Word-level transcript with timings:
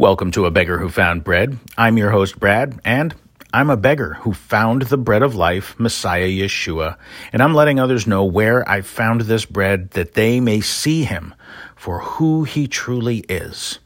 Welcome 0.00 0.30
to 0.30 0.46
A 0.46 0.50
Beggar 0.50 0.78
Who 0.78 0.88
Found 0.88 1.24
Bread. 1.24 1.58
I'm 1.76 1.98
your 1.98 2.10
host, 2.10 2.40
Brad, 2.40 2.80
and 2.86 3.14
I'm 3.52 3.68
a 3.68 3.76
beggar 3.76 4.14
who 4.14 4.32
found 4.32 4.80
the 4.80 4.96
bread 4.96 5.22
of 5.22 5.34
life, 5.34 5.78
Messiah 5.78 6.26
Yeshua, 6.26 6.96
and 7.34 7.42
I'm 7.42 7.52
letting 7.52 7.78
others 7.78 8.06
know 8.06 8.24
where 8.24 8.66
I 8.66 8.80
found 8.80 9.20
this 9.20 9.44
bread 9.44 9.90
that 9.90 10.14
they 10.14 10.40
may 10.40 10.62
see 10.62 11.04
him 11.04 11.34
for 11.76 11.98
who 11.98 12.44
he 12.44 12.66
truly 12.66 13.18
is. 13.28 13.78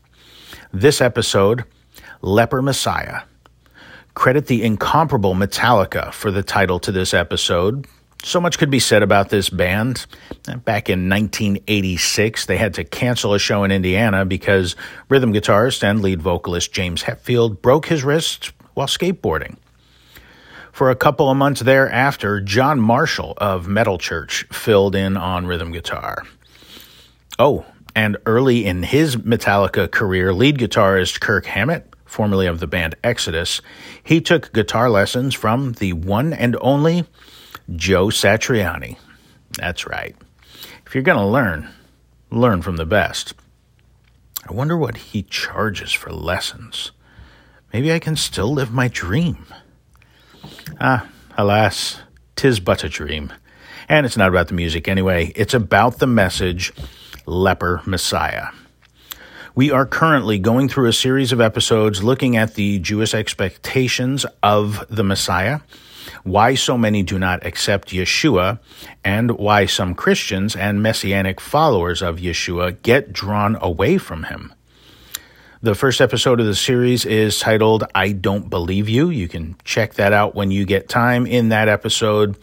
This 0.73 1.01
episode, 1.01 1.65
Leper 2.23 2.63
Messiah. 2.63 3.23
Credit 4.15 4.47
the 4.47 4.63
incomparable 4.63 5.35
Metallica 5.35 6.13
for 6.13 6.31
the 6.31 6.45
title 6.45 6.79
to 6.79 6.93
this 6.93 7.13
episode. 7.13 7.89
So 8.25 8.41
much 8.41 8.57
could 8.57 8.71
be 8.71 8.79
said 8.79 9.03
about 9.03 9.29
this 9.29 9.51
band. 9.51 10.07
Back 10.65 10.89
in 10.89 11.11
1986, 11.11 12.47
they 12.47 12.57
had 12.57 12.73
to 12.75 12.85
cancel 12.85 13.35
a 13.35 13.39
show 13.39 13.65
in 13.65 13.71
Indiana 13.71 14.25
because 14.25 14.77
rhythm 15.11 15.35
guitarist 15.35 15.85
and 15.85 16.01
lead 16.01 16.23
vocalist 16.23 16.73
James 16.73 17.03
Hetfield 17.03 17.61
broke 17.61 17.87
his 17.87 18.03
wrist 18.03 18.53
while 18.73 18.87
skateboarding. 18.87 19.57
For 20.73 20.91
a 20.91 20.97
couple 20.97 21.31
of 21.31 21.37
months 21.37 21.61
thereafter, 21.61 22.41
John 22.41 22.81
Marshall 22.81 23.35
of 23.37 23.69
Metal 23.69 23.99
Church 23.99 24.47
filled 24.51 24.97
in 24.97 25.19
on 25.19 25.47
rhythm 25.47 25.71
guitar. 25.71 26.25
Oh, 27.39 27.67
and 27.95 28.17
early 28.25 28.65
in 28.65 28.85
his 28.85 29.17
Metallica 29.17 29.91
career, 29.91 30.33
lead 30.33 30.57
guitarist 30.57 31.21
Kirk 31.21 31.45
Hammett, 31.45 31.93
formerly 32.07 32.47
of 32.47 32.59
the 32.59 32.67
band 32.67 32.95
Exodus, 33.05 33.61
he 34.03 34.23
took 34.23 34.51
guitar 34.55 34.89
lessons 34.89 35.35
from 35.35 35.73
the 35.73 35.93
one 35.93 36.33
and 36.33 36.57
only 36.63 37.05
Joe 37.75 38.07
Satriani. 38.07 38.99
That's 39.59 39.87
right. 39.87 40.15
If 40.87 40.95
you're 40.95 41.05
going 41.05 41.19
to 41.19 41.27
learn, 41.27 41.71
learn 42.31 42.63
from 42.63 42.77
the 42.77 42.87
best. 42.87 43.35
I 44.49 44.53
wonder 44.53 44.77
what 44.77 44.97
he 44.97 45.23
charges 45.23 45.93
for 45.93 46.13
lessons. 46.13 46.93
Maybe 47.73 47.93
I 47.93 47.99
can 47.99 48.17
still 48.17 48.53
live 48.53 48.73
my 48.73 48.89
dream. 48.89 49.47
Ah, 50.81 51.09
alas, 51.37 52.01
tis 52.37 52.61
but 52.61 52.85
a 52.85 52.89
dream. 52.89 53.33
And 53.89 54.07
it's 54.07 54.17
not 54.17 54.29
about 54.29 54.49
the 54.49 54.55
music 54.55 54.89
anyway, 54.89 55.33
it's 55.35 55.55
about 55.55 55.99
the 55.99 56.07
message 56.07 56.73
Leper 57.27 57.83
Messiah. 57.87 58.49
We 59.55 59.71
are 59.71 59.87
currently 59.87 60.39
going 60.39 60.69
through 60.69 60.89
a 60.89 60.93
series 60.93 61.33
of 61.33 61.41
episodes 61.41 62.03
looking 62.03 62.37
at 62.37 62.55
the 62.55 62.81
Jewish 62.81 63.15
expectations 63.15 64.27
of 64.43 64.85
the 64.91 65.05
Messiah 65.05 65.61
why 66.23 66.55
so 66.55 66.77
many 66.77 67.03
do 67.03 67.19
not 67.19 67.45
accept 67.47 67.89
Yeshua, 67.89 68.59
and 69.05 69.33
why 69.33 69.67
some 69.67 69.95
Christians 69.95 70.57
and 70.57 70.83
messianic 70.83 71.41
followers 71.41 72.03
of 72.03 72.17
Yeshua 72.17 72.81
get 72.83 73.13
drawn 73.13 73.57
away 73.61 73.99
from 73.99 74.25
him. 74.25 74.53
The 75.63 75.75
first 75.75 76.01
episode 76.01 76.41
of 76.41 76.47
the 76.47 76.55
series 76.55 77.07
is 77.07 77.41
titled 77.41 77.85
I 77.95 78.13
Don't 78.13 78.51
Believe 78.51 78.89
You. 78.89 79.09
You 79.09 79.29
can 79.29 79.57
check 79.65 79.95
that 79.95 80.13
out 80.13 80.35
when 80.35 80.51
you 80.51 80.67
get 80.67 80.91
time. 80.91 81.27
In 81.27 81.49
that 81.49 81.69
episode, 81.69 82.37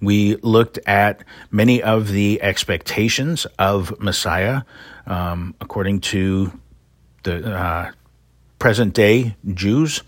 we 0.00 0.34
looked 0.36 0.78
at 0.84 1.22
many 1.50 1.82
of 1.82 2.08
the 2.08 2.42
expectations 2.42 3.46
of 3.58 4.00
Messiah 4.00 4.62
um, 5.06 5.54
according 5.60 6.00
to 6.00 6.52
the 7.22 7.54
uh, 7.54 7.90
present 8.58 8.94
day 8.94 9.36
Jews 9.54 10.02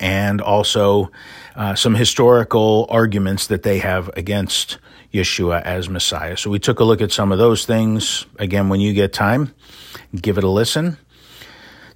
and 0.00 0.40
also 0.40 1.10
uh, 1.56 1.74
some 1.74 1.94
historical 1.94 2.86
arguments 2.90 3.46
that 3.48 3.62
they 3.62 3.78
have 3.78 4.10
against 4.16 4.78
Yeshua 5.12 5.62
as 5.62 5.88
Messiah. 5.88 6.36
So 6.36 6.50
we 6.50 6.58
took 6.58 6.80
a 6.80 6.84
look 6.84 7.00
at 7.00 7.12
some 7.12 7.30
of 7.30 7.38
those 7.38 7.64
things. 7.64 8.26
Again, 8.38 8.68
when 8.68 8.80
you 8.80 8.92
get 8.92 9.12
time, 9.12 9.54
give 10.14 10.38
it 10.38 10.44
a 10.44 10.48
listen. 10.48 10.96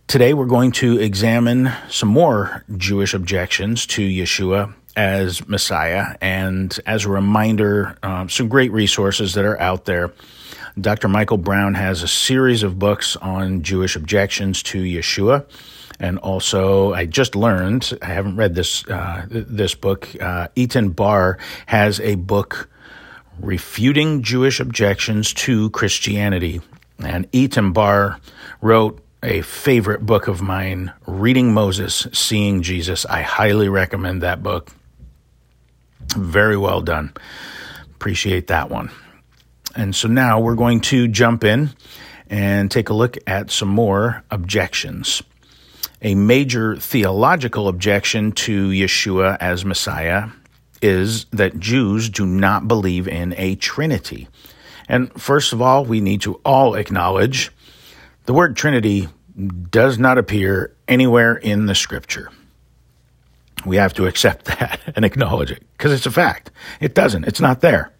Today 0.06 0.32
we're 0.32 0.46
going 0.46 0.72
to 0.72 0.98
examine 0.98 1.70
some 1.90 2.08
more 2.08 2.64
Jewish 2.76 3.12
objections 3.12 3.86
to 3.88 4.02
Yeshua 4.02 4.72
as 4.96 5.46
Messiah. 5.48 6.16
And 6.20 6.76
as 6.86 7.04
a 7.04 7.08
reminder, 7.08 7.96
um, 8.02 8.28
some 8.28 8.48
great 8.48 8.72
resources 8.72 9.34
that 9.34 9.44
are 9.44 9.60
out 9.60 9.84
there. 9.84 10.12
Dr. 10.80 11.08
Michael 11.08 11.36
Brown 11.36 11.74
has 11.74 12.02
a 12.02 12.08
series 12.08 12.62
of 12.62 12.78
books 12.78 13.16
on 13.16 13.62
Jewish 13.62 13.96
objections 13.96 14.62
to 14.64 14.82
Yeshua. 14.82 15.44
And 16.00 16.18
also, 16.18 16.92
I 16.92 17.06
just 17.06 17.34
learned, 17.34 17.98
I 18.02 18.06
haven't 18.06 18.36
read 18.36 18.54
this, 18.54 18.86
uh, 18.88 19.26
this 19.28 19.74
book. 19.74 20.08
Uh, 20.20 20.48
Eitan 20.56 20.94
Bar 20.94 21.38
has 21.66 22.00
a 22.00 22.14
book 22.14 22.70
refuting 23.40 24.22
Jewish 24.22 24.60
objections 24.60 25.32
to 25.34 25.70
Christianity. 25.70 26.60
And 26.98 27.30
Eitan 27.32 27.72
Bar 27.72 28.20
wrote 28.60 29.02
a 29.22 29.42
favorite 29.42 30.06
book 30.06 30.28
of 30.28 30.40
mine, 30.40 30.92
Reading 31.06 31.52
Moses, 31.52 32.06
Seeing 32.12 32.62
Jesus. 32.62 33.04
I 33.06 33.22
highly 33.22 33.68
recommend 33.68 34.22
that 34.22 34.42
book. 34.42 34.70
Very 36.16 36.56
well 36.56 36.80
done. 36.80 37.12
Appreciate 37.96 38.46
that 38.46 38.70
one. 38.70 38.90
And 39.74 39.94
so 39.94 40.08
now 40.08 40.40
we're 40.40 40.54
going 40.54 40.80
to 40.82 41.08
jump 41.08 41.44
in 41.44 41.70
and 42.30 42.70
take 42.70 42.88
a 42.88 42.94
look 42.94 43.16
at 43.26 43.50
some 43.50 43.68
more 43.68 44.22
objections. 44.30 45.22
A 46.00 46.14
major 46.14 46.76
theological 46.76 47.66
objection 47.66 48.32
to 48.32 48.68
Yeshua 48.68 49.36
as 49.40 49.64
Messiah 49.64 50.28
is 50.80 51.24
that 51.32 51.58
Jews 51.58 52.08
do 52.08 52.24
not 52.24 52.68
believe 52.68 53.08
in 53.08 53.34
a 53.36 53.56
Trinity. 53.56 54.28
And 54.88 55.12
first 55.20 55.52
of 55.52 55.60
all, 55.60 55.84
we 55.84 56.00
need 56.00 56.22
to 56.22 56.34
all 56.44 56.74
acknowledge 56.74 57.50
the 58.26 58.32
word 58.32 58.56
Trinity 58.56 59.08
does 59.70 59.98
not 59.98 60.18
appear 60.18 60.76
anywhere 60.86 61.34
in 61.34 61.66
the 61.66 61.74
scripture. 61.74 62.30
We 63.66 63.76
have 63.76 63.94
to 63.94 64.06
accept 64.06 64.44
that 64.58 64.80
and 64.94 65.04
acknowledge 65.04 65.50
it 65.50 65.64
because 65.72 65.92
it's 65.92 66.06
a 66.06 66.10
fact. 66.12 66.50
It 66.80 66.94
doesn't, 66.94 67.24
it's 67.24 67.40
not 67.40 67.60
there. 67.60 67.92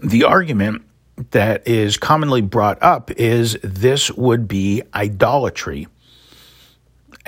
The 0.00 0.24
argument 0.24 0.82
that 1.32 1.66
is 1.66 1.96
commonly 1.96 2.40
brought 2.40 2.80
up 2.80 3.10
is 3.10 3.58
this 3.62 4.12
would 4.12 4.46
be 4.46 4.82
idolatry 4.94 5.88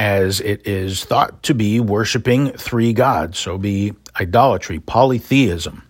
as 0.01 0.41
it 0.41 0.67
is 0.67 1.05
thought 1.05 1.43
to 1.43 1.53
be 1.53 1.79
worshiping 1.79 2.53
three 2.53 2.95
gods, 2.95 3.39
so 3.39 3.59
be 3.59 3.93
idolatry, 4.19 4.81
polytheism. 4.81 5.83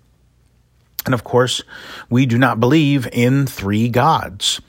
And 1.06 1.14
of 1.14 1.22
course, 1.22 1.62
we 2.10 2.26
do 2.26 2.36
not 2.36 2.58
believe 2.58 3.06
in 3.12 3.46
three 3.46 3.88
gods. 3.88 4.60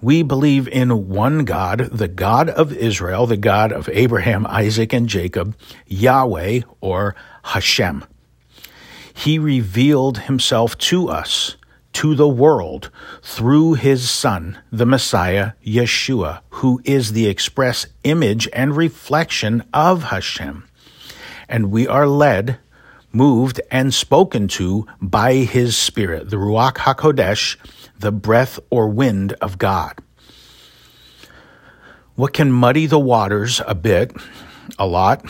We 0.00 0.22
believe 0.22 0.68
in 0.68 1.08
one 1.08 1.44
God, 1.44 1.80
the 1.90 2.06
God 2.06 2.48
of 2.48 2.72
Israel, 2.72 3.26
the 3.26 3.36
God 3.36 3.72
of 3.72 3.88
Abraham, 3.88 4.46
Isaac, 4.46 4.92
and 4.92 5.08
Jacob, 5.08 5.56
Yahweh 5.88 6.60
or 6.80 7.16
Hashem. 7.42 8.04
He 9.12 9.40
revealed 9.40 10.18
himself 10.18 10.78
to 10.78 11.08
us 11.08 11.56
to 12.04 12.14
the 12.14 12.28
world 12.28 12.90
through 13.22 13.72
his 13.72 14.10
Son, 14.10 14.58
the 14.70 14.84
Messiah, 14.84 15.52
Yeshua, 15.64 16.40
who 16.50 16.82
is 16.84 17.12
the 17.12 17.26
express 17.26 17.86
image 18.02 18.46
and 18.52 18.76
reflection 18.76 19.64
of 19.72 20.02
Hashem. 20.02 20.68
And 21.48 21.70
we 21.70 21.88
are 21.88 22.06
led, 22.06 22.58
moved, 23.10 23.58
and 23.70 23.94
spoken 23.94 24.48
to 24.48 24.86
by 25.00 25.36
his 25.36 25.78
Spirit, 25.78 26.28
the 26.28 26.36
Ruach 26.36 26.74
HaKodesh, 26.74 27.56
the 27.98 28.12
breath 28.12 28.60
or 28.68 28.86
wind 28.86 29.32
of 29.40 29.56
God. 29.56 29.98
What 32.16 32.34
can 32.34 32.52
muddy 32.52 32.84
the 32.84 32.98
waters 32.98 33.62
a 33.66 33.74
bit, 33.74 34.14
a 34.78 34.86
lot, 34.86 35.24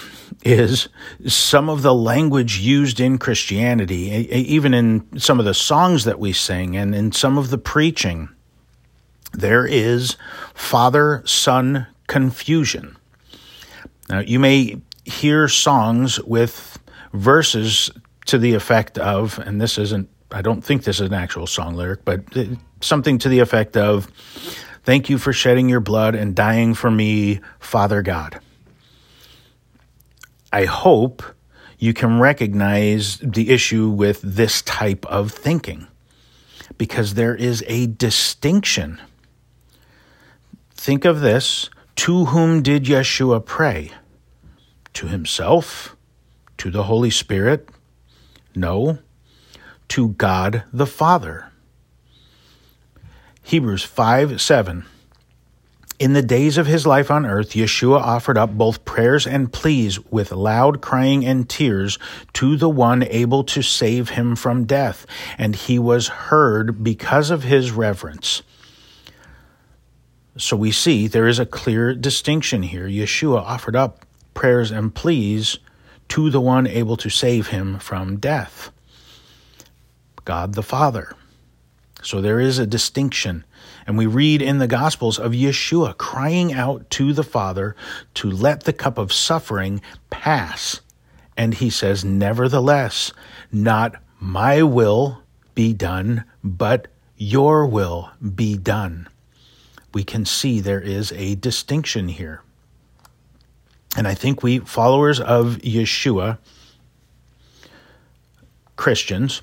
is 0.45 0.89
some 1.27 1.69
of 1.69 1.83
the 1.83 1.95
language 1.95 2.59
used 2.59 3.01
in 3.01 3.19
Christianity, 3.19 4.11
even 4.31 4.75
in 4.75 5.19
some 5.19 5.39
of 5.39 5.45
the 5.45 5.55
songs 5.55 6.05
that 6.05 6.19
we 6.19 6.33
sing 6.33 6.77
and 6.77 6.95
in 6.95 7.13
some 7.13 7.39
of 7.39 7.51
the 7.51 7.59
preaching. 7.59 8.29
There 9.33 9.67
is 9.67 10.17
father 10.55 11.23
son 11.25 11.87
confusion. 12.07 12.97
Now, 14.09 14.21
you 14.21 14.39
may 14.39 14.81
hear 15.05 15.49
songs 15.49 16.21
with 16.23 16.79
verses 17.13 17.91
to 18.27 18.39
the 18.39 18.55
effect 18.55 18.99
of, 18.99 19.39
and 19.39 19.61
this 19.61 19.79
isn't, 19.79 20.09
I 20.31 20.43
don't 20.43 20.63
think 20.63 20.85
this 20.85 21.01
is 21.01 21.09
an 21.09 21.15
actual 21.15 21.47
song 21.47 21.75
lyric, 21.75 22.05
but 22.05 22.37
uh, 22.37 22.45
something 22.81 23.19
to 23.19 23.29
the 23.29 23.41
effect 23.41 23.77
of, 23.77 24.09
Thank 24.85 25.09
you 25.09 25.17
for 25.17 25.33
shedding 25.33 25.71
your 25.71 25.81
blood 25.81 26.15
and 26.15 26.35
dying 26.35 26.75
for 26.75 26.91
me, 26.91 27.41
Father 27.59 28.03
God. 28.03 28.39
I 30.55 30.67
hope 30.67 31.25
you 31.81 31.93
can 31.93 32.21
recognize 32.21 33.19
the 33.19 33.51
issue 33.51 33.89
with 33.89 34.21
this 34.23 34.63
type 34.63 35.05
of 35.07 35.33
thinking 35.33 35.89
because 36.79 37.15
there 37.15 37.35
is 37.35 37.65
a 37.67 37.89
distinction. 37.89 39.03
Think 40.71 41.05
of 41.05 41.23
this 41.23 41.71
to 41.97 42.27
whom 42.27 42.63
did 42.63 42.85
Yeshua 42.85 43.45
pray? 43.45 43.91
To 44.93 45.09
himself? 45.09 45.97
To 46.59 46.71
the 46.71 46.85
Holy 46.85 47.11
Spirit? 47.11 47.69
No, 48.55 48.99
to 49.89 50.11
God 50.11 50.63
the 50.73 50.87
Father. 50.87 51.51
Hebrews 53.43 53.83
5 53.83 54.41
7 54.41 54.85
In 55.99 56.13
the 56.13 56.23
days 56.23 56.59
of 56.59 56.67
his 56.67 56.87
life 56.87 57.11
on 57.11 57.25
earth, 57.25 57.51
Yeshua 57.51 58.01
offered 58.01 58.37
up 58.37 58.51
both 58.51 58.85
prayers 58.85 59.27
and 59.27 59.53
pleas 59.53 60.01
with 60.07 60.33
loud 60.33 60.81
crying 60.81 61.25
and 61.25 61.49
tears 61.49 61.99
to 62.33 62.57
the 62.57 62.69
one 62.69 63.05
able 63.05 63.45
to 63.45 63.63
save 63.63 64.11
him 64.11 64.35
from 64.35 64.65
death, 64.65 65.07
and 65.39 65.55
he 65.55 65.79
was 65.79 66.09
heard 66.09 66.83
because 66.83 67.31
of 67.31 67.45
his 67.45 67.71
reverence. 67.71 68.43
So 70.37 70.57
we 70.57 70.73
see 70.73 71.07
there 71.07 71.29
is 71.29 71.39
a 71.39 71.47
clear 71.47 71.95
distinction 71.95 72.65
here. 72.65 72.89
Yeshua 72.89 73.41
offered 73.41 73.77
up 73.77 74.05
prayers 74.35 74.73
and 74.73 74.93
pleas 74.93 75.59
to 76.09 76.29
the 76.29 76.41
one 76.41 76.67
able 76.67 76.97
to 76.97 77.09
save 77.09 77.49
him 77.49 77.79
from 77.79 78.19
death 78.19 78.73
God 80.25 80.55
the 80.55 80.63
Father. 80.63 81.15
So 82.03 82.21
there 82.21 82.41
is 82.41 82.59
a 82.59 82.67
distinction. 82.67 83.45
And 83.87 83.99
we 83.99 84.07
read 84.07 84.41
in 84.41 84.59
the 84.59 84.67
Gospels 84.67 85.19
of 85.19 85.33
Yeshua 85.33 85.97
crying 85.97 86.53
out 86.53 86.89
to 86.91 87.13
the 87.13 87.23
Father 87.23 87.77
to 88.15 88.31
let 88.31 88.65
the 88.65 88.73
cup 88.73 88.97
of 88.99 89.13
suffering 89.13 89.83
pass. 90.11 90.81
And 91.37 91.55
he 91.55 91.69
says, 91.71 92.05
Nevertheless, 92.05 93.13
not 93.53 93.97
my 94.19 94.63
will 94.63 95.23
be 95.55 95.73
done, 95.73 96.25
but 96.43 96.89
your 97.17 97.67
will 97.67 98.11
be 98.35 98.57
done. 98.57 99.09
We 99.93 100.03
can 100.03 100.25
see 100.25 100.61
there 100.61 100.81
is 100.81 101.13
a 101.13 101.37
distinction 101.37 102.09
here. 102.09 102.43
And 103.97 104.09
I 104.09 104.15
think 104.15 104.43
we, 104.43 104.59
followers 104.59 105.21
of 105.21 105.59
Yeshua, 105.63 106.39
Christians, 108.77 109.43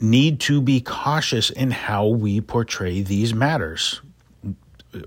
need 0.00 0.40
to 0.40 0.60
be 0.60 0.80
cautious 0.80 1.50
in 1.50 1.70
how 1.70 2.06
we 2.06 2.40
portray 2.40 3.02
these 3.02 3.34
matters. 3.34 4.00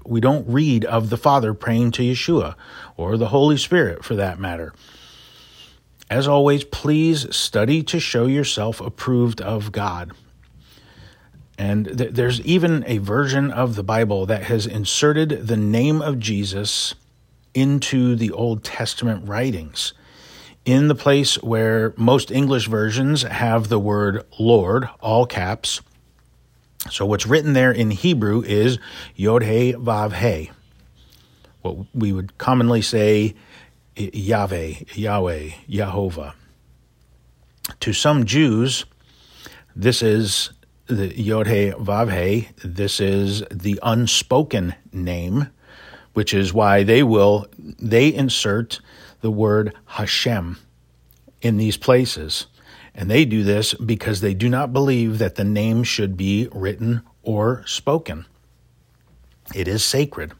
We 0.05 0.21
don't 0.21 0.47
read 0.47 0.85
of 0.85 1.09
the 1.09 1.17
Father 1.17 1.53
praying 1.53 1.91
to 1.91 2.03
Yeshua 2.03 2.55
or 2.97 3.17
the 3.17 3.27
Holy 3.29 3.57
Spirit 3.57 4.03
for 4.03 4.15
that 4.15 4.39
matter. 4.39 4.73
As 6.09 6.27
always, 6.27 6.63
please 6.65 7.33
study 7.33 7.83
to 7.83 7.99
show 7.99 8.25
yourself 8.25 8.81
approved 8.81 9.41
of 9.41 9.71
God. 9.71 10.11
And 11.57 11.97
th- 11.97 12.11
there's 12.13 12.41
even 12.41 12.83
a 12.85 12.97
version 12.97 13.49
of 13.49 13.75
the 13.75 13.83
Bible 13.83 14.25
that 14.25 14.44
has 14.44 14.67
inserted 14.67 15.47
the 15.47 15.57
name 15.57 16.01
of 16.01 16.19
Jesus 16.19 16.95
into 17.53 18.15
the 18.15 18.31
Old 18.31 18.63
Testament 18.63 19.27
writings 19.27 19.94
in 20.65 20.87
the 20.87 20.95
place 20.95 21.35
where 21.41 21.93
most 21.97 22.31
English 22.31 22.67
versions 22.67 23.23
have 23.23 23.69
the 23.69 23.79
word 23.79 24.23
Lord, 24.39 24.87
all 24.99 25.25
caps. 25.25 25.81
So 26.89 27.05
what's 27.05 27.25
written 27.25 27.53
there 27.53 27.71
in 27.71 27.91
Hebrew 27.91 28.43
is 28.43 28.79
Yod 29.15 29.43
He 29.43 29.73
Vav 29.73 30.13
He. 30.13 30.51
What 31.61 31.77
we 31.93 32.11
would 32.11 32.37
commonly 32.37 32.81
say 32.81 33.35
Yahweh, 33.95 34.73
Yahweh, 34.93 35.49
Jehovah. 35.69 36.35
To 37.79 37.93
some 37.93 38.25
Jews, 38.25 38.85
this 39.75 40.01
is 40.01 40.51
the 40.87 41.15
Yod 41.19 41.47
He 41.47 41.71
Vav 41.71 42.11
He. 42.11 42.49
This 42.63 42.99
is 42.99 43.43
the 43.51 43.79
unspoken 43.83 44.75
name, 44.91 45.49
which 46.13 46.33
is 46.33 46.53
why 46.53 46.83
they 46.83 47.03
will 47.03 47.47
they 47.57 48.13
insert 48.13 48.79
the 49.21 49.31
word 49.31 49.73
Hashem 49.85 50.57
in 51.41 51.57
these 51.57 51.77
places. 51.77 52.47
And 52.94 53.09
they 53.09 53.25
do 53.25 53.44
this 53.44 53.73
because 53.73 54.21
they 54.21 54.33
do 54.33 54.50
not 54.50 54.73
believe 54.73 55.18
that 55.19 55.35
the 55.35 55.44
name 55.44 55.83
should 55.83 56.18
be 56.18 56.50
written 56.51 57.01
or 57.23 57.63
spoken. 57.65 58.25
It 59.56 59.68
is 59.68 59.83
sacred. 59.83 60.33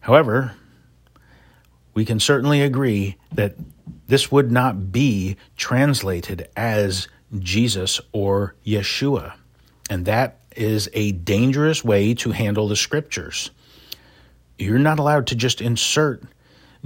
However, 0.00 0.54
we 1.94 2.04
can 2.04 2.20
certainly 2.20 2.62
agree 2.62 3.16
that 3.32 3.54
this 4.06 4.30
would 4.32 4.50
not 4.50 4.90
be 4.90 5.36
translated 5.56 6.48
as 6.56 7.08
Jesus 7.38 8.00
or 8.12 8.54
Yeshua. 8.66 9.34
And 9.90 10.06
that 10.06 10.40
is 10.56 10.88
a 10.92 11.12
dangerous 11.12 11.84
way 11.84 12.14
to 12.14 12.30
handle 12.32 12.68
the 12.68 12.76
scriptures. 12.76 13.50
You're 14.58 14.78
not 14.78 14.98
allowed 14.98 15.26
to 15.28 15.36
just 15.36 15.60
insert 15.60 16.22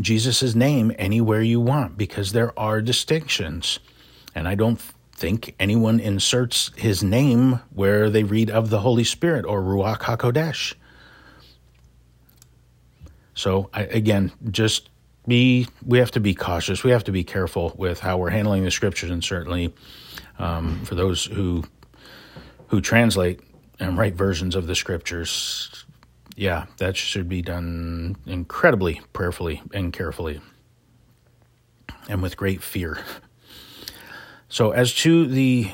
Jesus' 0.01 0.55
name 0.55 0.93
anywhere 0.99 1.43
you 1.43 1.61
want 1.61 1.99
because 1.99 2.33
there 2.33 2.59
are 2.59 2.81
distinctions. 2.81 3.79
And 4.35 4.49
I 4.49 4.55
don't 4.55 4.81
think 5.15 5.55
anyone 5.61 6.01
inserts 6.01 6.71
his 6.77 7.03
name 7.03 7.61
where 7.73 8.11
they 8.11 8.25
read 8.25 8.51
of 8.51 8.71
the 8.71 8.81
Holy 8.81 9.05
Spirit 9.05 9.45
or 9.45 9.63
Ruach 9.63 10.01
HaKodesh. 10.01 10.75
So, 13.35 13.71
I, 13.73 13.83
again, 13.85 14.33
just 14.51 14.89
be, 15.27 15.69
we 15.87 15.99
have 15.99 16.11
to 16.13 16.21
be 16.21 16.35
cautious. 16.35 16.85
We 16.85 16.91
have 16.91 17.05
to 17.05 17.13
be 17.13 17.25
careful 17.25 17.73
with 17.77 18.01
how 18.01 18.19
we're 18.19 18.31
handling 18.31 18.65
the 18.65 18.71
scriptures, 18.71 19.11
and 19.11 19.23
certainly 19.23 19.73
um, 20.39 20.85
for 20.85 20.95
those 20.95 21.25
who 21.25 21.65
who 22.69 22.81
translate 22.81 23.41
and 23.79 23.99
write 23.99 24.15
versions 24.15 24.55
of 24.55 24.67
the 24.67 24.75
scriptures, 24.75 25.82
yeah, 26.37 26.67
that 26.79 26.97
should 26.97 27.29
be 27.29 27.43
done 27.43 28.17
incredibly 28.27 29.01
prayerfully 29.13 29.63
and 29.73 29.93
carefully 29.93 30.41
and 32.09 32.23
with 32.23 32.37
great 32.37 32.63
fear. 32.63 32.99
So, 34.49 34.73
as 34.73 34.93
to 34.97 35.27
the 35.27 35.71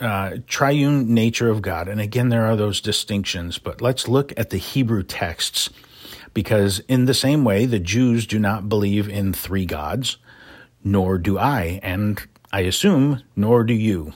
uh, 0.00 0.36
triune 0.46 1.12
nature 1.12 1.50
of 1.50 1.62
God, 1.62 1.88
and 1.88 2.00
again, 2.00 2.28
there 2.28 2.46
are 2.46 2.54
those 2.54 2.80
distinctions, 2.80 3.58
but 3.58 3.80
let's 3.80 4.06
look 4.06 4.32
at 4.36 4.50
the 4.50 4.56
Hebrew 4.56 5.02
texts 5.02 5.68
because, 6.32 6.78
in 6.80 7.06
the 7.06 7.14
same 7.14 7.44
way, 7.44 7.66
the 7.66 7.80
Jews 7.80 8.28
do 8.28 8.38
not 8.38 8.68
believe 8.68 9.08
in 9.08 9.32
three 9.32 9.66
gods, 9.66 10.18
nor 10.84 11.18
do 11.18 11.38
I, 11.38 11.80
and 11.82 12.24
I 12.52 12.60
assume, 12.60 13.22
nor 13.34 13.64
do 13.64 13.74
you. 13.74 14.12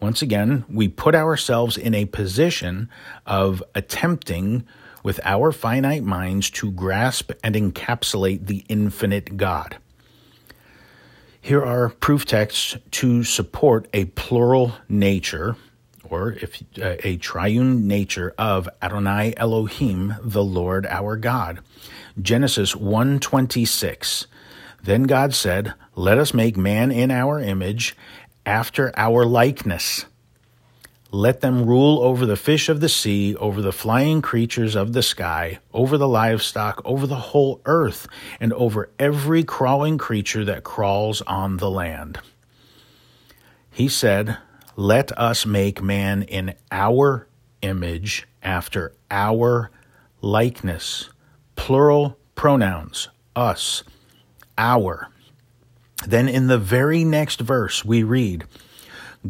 Once 0.00 0.20
again, 0.20 0.66
we 0.68 0.88
put 0.88 1.14
ourselves 1.14 1.78
in 1.78 1.94
a 1.94 2.04
position 2.04 2.90
of 3.26 3.62
attempting 3.74 4.66
with 5.02 5.20
our 5.24 5.52
finite 5.52 6.04
minds 6.04 6.50
to 6.50 6.70
grasp 6.70 7.32
and 7.42 7.54
encapsulate 7.54 8.46
the 8.46 8.64
infinite 8.68 9.36
God. 9.36 9.78
Here 11.40 11.64
are 11.64 11.88
proof 11.88 12.26
texts 12.26 12.76
to 12.90 13.24
support 13.24 13.88
a 13.94 14.04
plural 14.06 14.74
nature, 14.88 15.56
or 16.04 16.32
if 16.32 16.62
uh, 16.80 16.96
a 17.02 17.16
triune 17.16 17.88
nature 17.88 18.34
of 18.36 18.68
Adonai 18.82 19.32
Elohim, 19.38 20.16
the 20.22 20.44
Lord 20.44 20.84
our 20.86 21.16
God. 21.16 21.60
Genesis 22.20 22.74
1:26. 22.74 24.26
Then 24.82 25.04
God 25.04 25.34
said, 25.34 25.74
"Let 25.94 26.18
us 26.18 26.34
make 26.34 26.56
man 26.56 26.92
in 26.92 27.10
our 27.10 27.40
image, 27.40 27.96
after 28.44 28.92
our 28.96 29.24
likeness." 29.24 30.04
Let 31.12 31.40
them 31.40 31.66
rule 31.66 32.00
over 32.02 32.24
the 32.24 32.36
fish 32.36 32.68
of 32.68 32.80
the 32.80 32.88
sea, 32.88 33.34
over 33.36 33.60
the 33.60 33.72
flying 33.72 34.22
creatures 34.22 34.76
of 34.76 34.92
the 34.92 35.02
sky, 35.02 35.58
over 35.72 35.98
the 35.98 36.08
livestock, 36.08 36.80
over 36.84 37.06
the 37.06 37.16
whole 37.16 37.60
earth, 37.64 38.06
and 38.38 38.52
over 38.52 38.90
every 38.98 39.42
crawling 39.42 39.98
creature 39.98 40.44
that 40.44 40.62
crawls 40.62 41.20
on 41.22 41.56
the 41.56 41.70
land. 41.70 42.20
He 43.70 43.88
said, 43.88 44.38
Let 44.76 45.16
us 45.18 45.44
make 45.44 45.82
man 45.82 46.22
in 46.22 46.54
our 46.70 47.26
image, 47.60 48.26
after 48.42 48.94
our 49.10 49.70
likeness. 50.20 51.10
Plural 51.56 52.18
pronouns, 52.34 53.08
us, 53.36 53.82
our. 54.56 55.08
Then 56.06 56.28
in 56.28 56.46
the 56.46 56.58
very 56.58 57.04
next 57.04 57.40
verse, 57.40 57.84
we 57.84 58.02
read, 58.02 58.44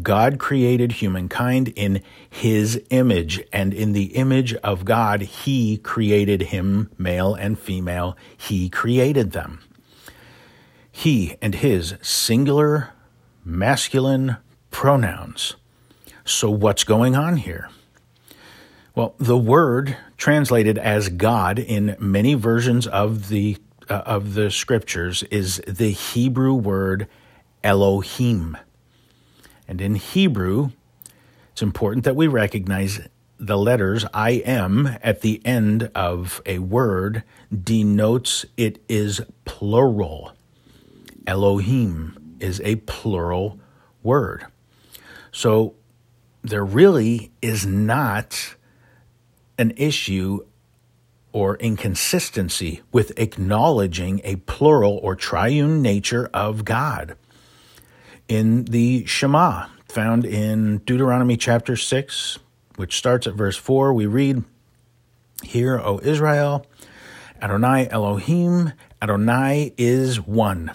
God 0.03 0.39
created 0.39 0.93
humankind 0.93 1.73
in 1.75 2.03
his 2.29 2.81
image, 2.91 3.43
and 3.53 3.75
in 3.75 3.93
the 3.93 4.15
image 4.15 4.55
of 4.57 4.85
God, 4.85 5.23
he 5.23 5.79
created 5.79 6.43
him, 6.43 6.91
male 6.97 7.35
and 7.35 7.59
female. 7.59 8.17
He 8.37 8.69
created 8.69 9.33
them. 9.33 9.61
He 10.93 11.37
and 11.43 11.57
his 11.57 11.95
singular 12.03 12.91
masculine 13.45 14.37
pronouns. 14.71 15.57
So, 16.25 16.51
what's 16.51 16.85
going 16.85 17.17
on 17.17 17.39
here? 17.39 17.69
Well, 18.95 19.15
the 19.19 19.39
word 19.39 19.97
translated 20.17 20.79
as 20.79 21.09
God 21.09 21.59
in 21.59 21.97
many 21.99 22.35
versions 22.35 22.87
of 22.87 23.29
the 23.29 23.57
uh, 23.89 24.03
of 24.07 24.35
the 24.35 24.51
scriptures 24.51 25.25
is 25.25 25.61
the 25.67 25.91
Hebrew 25.91 26.55
word 26.55 27.09
Elohim. 27.65 28.57
And 29.71 29.81
in 29.81 29.95
Hebrew, 29.95 30.71
it's 31.53 31.63
important 31.63 32.05
that 32.05 32.17
we 32.17 32.27
recognize 32.27 33.07
the 33.39 33.57
letters 33.57 34.05
I 34.13 34.31
am 34.31 34.99
at 35.01 35.21
the 35.21 35.41
end 35.47 35.93
of 35.95 36.43
a 36.45 36.59
word 36.59 37.23
denotes 37.57 38.45
it 38.57 38.83
is 38.89 39.21
plural. 39.45 40.33
Elohim 41.25 42.37
is 42.41 42.61
a 42.65 42.77
plural 42.77 43.61
word. 44.03 44.45
So 45.31 45.77
there 46.43 46.65
really 46.65 47.31
is 47.41 47.65
not 47.65 48.57
an 49.57 49.73
issue 49.77 50.41
or 51.33 51.55
inconsistency 51.59 52.83
with 52.91 53.17
acknowledging 53.17 54.21
a 54.25 54.35
plural 54.35 54.99
or 55.01 55.15
triune 55.15 55.81
nature 55.81 56.29
of 56.35 56.65
God. 56.65 57.17
In 58.31 58.67
the 58.67 59.05
Shema, 59.07 59.67
found 59.89 60.25
in 60.25 60.79
Deuteronomy 60.87 61.37
chapter 61.37 61.75
6, 61.75 62.39
which 62.77 62.97
starts 62.97 63.27
at 63.27 63.35
verse 63.35 63.57
4, 63.57 63.93
we 63.93 64.07
read, 64.07 64.45
Hear, 65.43 65.81
O 65.81 65.99
Israel, 66.01 66.65
Adonai 67.43 67.89
Elohim, 67.91 68.73
Adonai 69.03 69.75
is 69.77 70.21
one. 70.21 70.71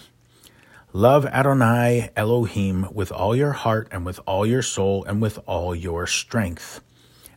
Love 0.92 1.24
Adonai 1.24 2.10
Elohim 2.14 2.88
with 2.92 3.10
all 3.10 3.34
your 3.34 3.52
heart 3.52 3.88
and 3.90 4.04
with 4.04 4.20
all 4.26 4.44
your 4.44 4.60
soul 4.60 5.04
and 5.04 5.22
with 5.22 5.38
all 5.46 5.74
your 5.74 6.06
strength. 6.06 6.82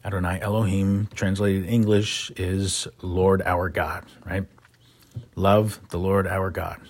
Adonai 0.04 0.42
Elohim, 0.42 1.08
translated 1.16 1.66
English, 1.66 2.30
is 2.32 2.90
Lord 3.02 3.42
our 3.44 3.70
God, 3.70 4.04
right? 4.26 4.46
Love 5.36 5.80
the 5.92 5.98
Lord 5.98 6.28
our 6.28 6.52
God. 6.52 6.82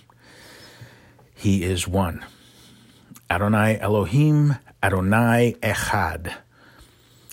He 1.36 1.62
is 1.62 1.88
one. 1.88 2.26
Adonai 3.30 3.80
Elohim, 3.80 4.56
Adonai 4.82 5.56
Echad. 5.62 6.34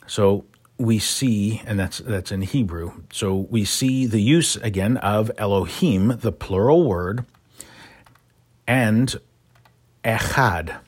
So 0.06 0.44
we 0.78 0.98
see, 0.98 1.62
and 1.66 1.78
that's 1.78 1.98
that's 1.98 2.30
in 2.30 2.42
Hebrew. 2.42 3.02
So 3.12 3.46
we 3.50 3.64
see 3.64 4.06
the 4.06 4.20
use 4.20 4.56
again 4.56 4.98
of 4.98 5.30
Elohim, 5.38 6.18
the 6.20 6.32
plural 6.32 6.84
word, 6.84 7.24
and 8.66 9.14
echad, 10.04 10.78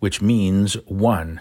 which 0.00 0.20
means 0.20 0.74
one. 0.86 1.40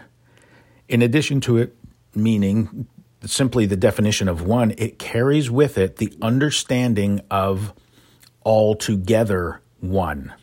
In 0.88 1.02
addition 1.02 1.42
to 1.42 1.58
it 1.58 1.76
meaning 2.14 2.88
simply 3.26 3.66
the 3.66 3.76
definition 3.76 4.28
of 4.28 4.42
one, 4.42 4.74
it 4.78 5.00
carries 5.00 5.50
with 5.50 5.78
it 5.78 5.98
the 5.98 6.14
understanding 6.22 7.22
of 7.30 7.74
altogether 8.46 9.62
one. 9.82 10.34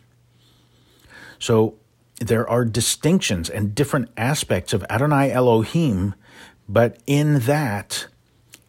So 1.39 1.77
there 2.21 2.49
are 2.49 2.65
distinctions 2.65 3.49
and 3.51 3.75
different 3.75 4.11
aspects 4.17 4.73
of 4.73 4.85
Adonai 4.89 5.33
Elohim, 5.33 6.15
but 6.69 6.99
in 7.07 7.41
that, 7.41 8.07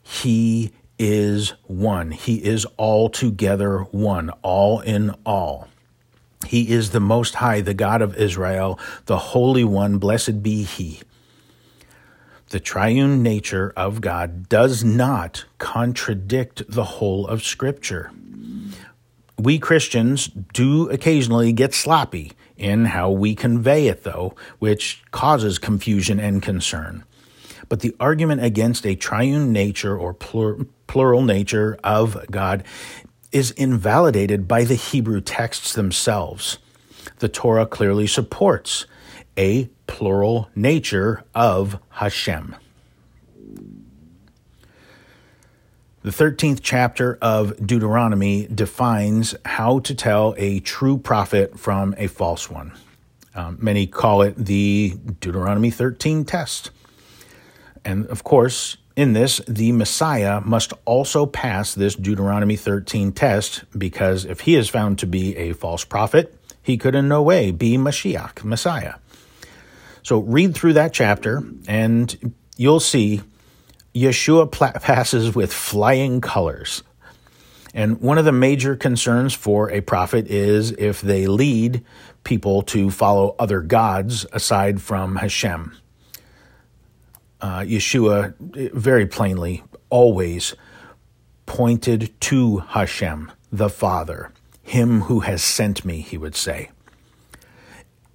he 0.02 0.72
is 1.00 1.54
one. 1.64 2.12
He 2.12 2.44
is 2.44 2.66
altogether 2.78 3.80
one, 3.80 4.30
all 4.42 4.80
in 4.80 5.14
all. 5.26 5.68
He 6.48 6.72
is 6.72 6.92
the 6.92 7.00
Most 7.00 7.36
High, 7.36 7.62
the 7.62 7.74
God 7.74 8.02
of 8.02 8.16
Israel, 8.16 8.80
the 9.06 9.18
Holy 9.18 9.64
One, 9.64 9.98
blessed 9.98 10.44
be 10.44 10.64
He. 10.64 11.02
The 12.50 12.60
triune 12.60 13.24
nature 13.24 13.74
of 13.76 14.02
God 14.02 14.50
does 14.50 14.84
not 14.84 15.46
contradict 15.58 16.64
the 16.70 16.84
whole 16.84 17.26
of 17.28 17.44
Scripture. 17.44 18.12
We 19.40 19.58
Christians 19.58 20.28
do 20.28 20.90
occasionally 20.90 21.52
get 21.54 21.74
sloppy 21.74 22.34
in 22.58 22.86
how 22.86 23.10
we 23.10 23.36
convey 23.36 23.88
it, 23.88 24.04
though, 24.04 24.36
which 24.60 25.04
causes 25.12 25.58
confusion 25.60 26.20
and 26.20 26.42
concern. 26.42 27.04
But 27.70 27.80
the 27.80 27.96
argument 28.00 28.44
against 28.44 28.86
a 28.86 28.96
triune 28.96 29.52
nature 29.52 29.98
or 29.98 30.14
plural 30.14 31.24
nature 31.24 31.78
of 31.84 32.26
God 32.30 32.64
is 33.32 33.52
invalidated 33.52 34.48
by 34.48 34.64
the 34.64 34.76
Hebrew 34.76 35.22
texts 35.22 35.74
themselves. 35.74 36.60
The 37.20 37.30
Torah 37.30 37.66
clearly 37.66 38.06
supports 38.06 38.86
a 39.38 39.70
plural 39.88 40.50
nature 40.56 41.24
of 41.34 41.80
Hashem. 41.90 42.56
The 46.04 46.10
13th 46.10 46.60
chapter 46.62 47.18
of 47.22 47.66
Deuteronomy 47.66 48.46
defines 48.48 49.36
how 49.46 49.80
to 49.80 49.96
tell 49.96 50.36
a 50.38 50.60
true 50.60 50.98
prophet 50.98 51.58
from 51.58 51.96
a 51.98 52.08
false 52.08 52.50
one. 52.50 52.74
Um, 53.34 53.58
many 53.62 53.88
call 53.88 54.22
it 54.22 54.36
the 54.36 54.98
Deuteronomy 55.22 55.72
13 55.72 56.26
test. 56.26 56.72
And 57.86 58.06
of 58.08 58.26
course, 58.26 58.76
in 58.98 59.14
this, 59.14 59.40
the 59.48 59.72
Messiah 59.72 60.42
must 60.42 60.74
also 60.84 61.26
pass 61.26 61.74
this 61.74 61.96
Deuteronomy 61.96 62.58
13 62.58 63.14
test 63.14 63.64
because 63.78 64.26
if 64.26 64.42
he 64.42 64.58
is 64.58 64.68
found 64.68 65.00
to 65.00 65.08
be 65.08 65.38
a 65.38 65.54
false 65.54 65.86
prophet, 65.86 66.38
he 66.62 66.76
could 66.76 66.96
in 66.96 67.08
no 67.08 67.22
way 67.22 67.52
be 67.52 67.78
Mashiach, 67.78 68.44
Messiah. 68.44 68.96
So 70.02 70.20
read 70.20 70.54
through 70.54 70.74
that 70.74 70.92
chapter 70.92 71.44
and 71.66 72.36
you'll 72.58 72.82
see 72.82 73.22
Yeshua 73.94 74.52
passes 74.82 75.36
with 75.36 75.54
flying 75.54 76.22
colors. 76.22 76.84
And 77.74 78.00
one 78.02 78.18
of 78.18 78.26
the 78.26 78.32
major 78.32 78.76
concerns 78.76 79.34
for 79.34 79.72
a 79.72 79.82
prophet 79.82 80.28
is 80.28 80.72
if 80.72 81.02
they 81.02 81.28
lead 81.28 81.84
people 82.24 82.62
to 82.64 82.90
follow 82.90 83.36
other 83.40 83.62
gods 83.62 84.26
aside 84.32 84.82
from 84.82 85.18
Hashem 85.18 85.76
uh, 87.44 87.60
Yeshua 87.60 88.34
very 88.74 89.06
plainly 89.06 89.64
always 89.90 90.56
pointed 91.46 92.10
to 92.22 92.60
Hashem, 92.60 93.32
the 93.52 93.70
Father, 93.70 94.32
Him 94.64 95.02
who 95.02 95.20
has 95.20 95.44
sent 95.44 95.84
me, 95.84 96.00
he 96.00 96.18
would 96.18 96.38
say. 96.38 96.72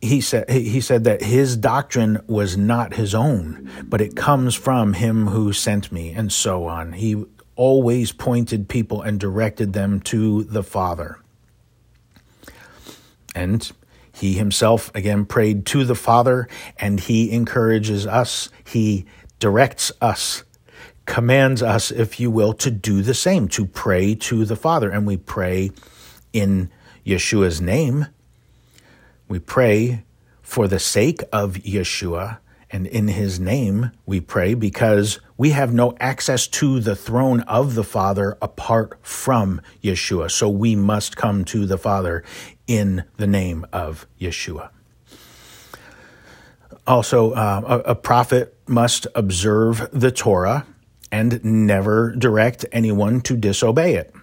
He 0.00 0.20
said, 0.20 0.48
he 0.48 0.80
said 0.80 1.04
that 1.04 1.22
his 1.22 1.56
doctrine 1.56 2.20
was 2.28 2.56
not 2.56 2.94
his 2.94 3.14
own, 3.14 3.68
but 3.82 4.00
it 4.00 4.14
comes 4.14 4.54
from 4.54 4.92
him 4.92 5.26
who 5.26 5.52
sent 5.52 5.90
me, 5.90 6.12
and 6.12 6.32
so 6.32 6.66
on. 6.66 6.92
He 6.92 7.24
always 7.56 8.12
pointed 8.12 8.68
people 8.68 9.02
and 9.02 9.18
directed 9.18 9.72
them 9.72 10.00
to 10.02 10.44
the 10.44 10.62
Father. 10.62 11.18
And 13.34 13.70
he 14.12 14.34
himself 14.34 14.92
again 14.94 15.24
prayed 15.26 15.66
to 15.66 15.84
the 15.84 15.96
Father, 15.96 16.48
and 16.78 17.00
he 17.00 17.32
encourages 17.32 18.06
us. 18.06 18.50
He 18.64 19.04
directs 19.40 19.90
us, 20.00 20.44
commands 21.06 21.60
us, 21.62 21.90
if 21.90 22.20
you 22.20 22.30
will, 22.30 22.52
to 22.54 22.70
do 22.70 23.02
the 23.02 23.14
same, 23.14 23.48
to 23.48 23.66
pray 23.66 24.14
to 24.14 24.44
the 24.44 24.56
Father. 24.56 24.90
And 24.90 25.06
we 25.06 25.16
pray 25.16 25.72
in 26.32 26.70
Yeshua's 27.04 27.60
name. 27.60 28.06
We 29.28 29.38
pray 29.38 30.04
for 30.42 30.66
the 30.66 30.78
sake 30.78 31.22
of 31.32 31.54
Yeshua. 31.56 32.38
And 32.70 32.86
in 32.86 33.08
his 33.08 33.38
name 33.38 33.92
we 34.04 34.20
pray 34.20 34.54
because 34.54 35.20
we 35.36 35.50
have 35.50 35.72
no 35.72 35.96
access 36.00 36.46
to 36.48 36.80
the 36.80 36.96
throne 36.96 37.40
of 37.42 37.74
the 37.74 37.84
Father 37.84 38.36
apart 38.42 38.98
from 39.02 39.60
Yeshua. 39.82 40.30
So 40.30 40.48
we 40.48 40.74
must 40.74 41.16
come 41.16 41.44
to 41.46 41.66
the 41.66 41.78
Father 41.78 42.24
in 42.66 43.04
the 43.16 43.26
name 43.26 43.66
of 43.72 44.06
Yeshua. 44.20 44.70
Also, 46.86 47.32
uh, 47.32 47.82
a, 47.86 47.90
a 47.90 47.94
prophet 47.94 48.54
must 48.66 49.06
observe 49.14 49.88
the 49.92 50.10
Torah 50.10 50.66
and 51.12 51.42
never 51.44 52.14
direct 52.16 52.64
anyone 52.72 53.20
to 53.22 53.36
disobey 53.36 53.94
it. 53.94 54.14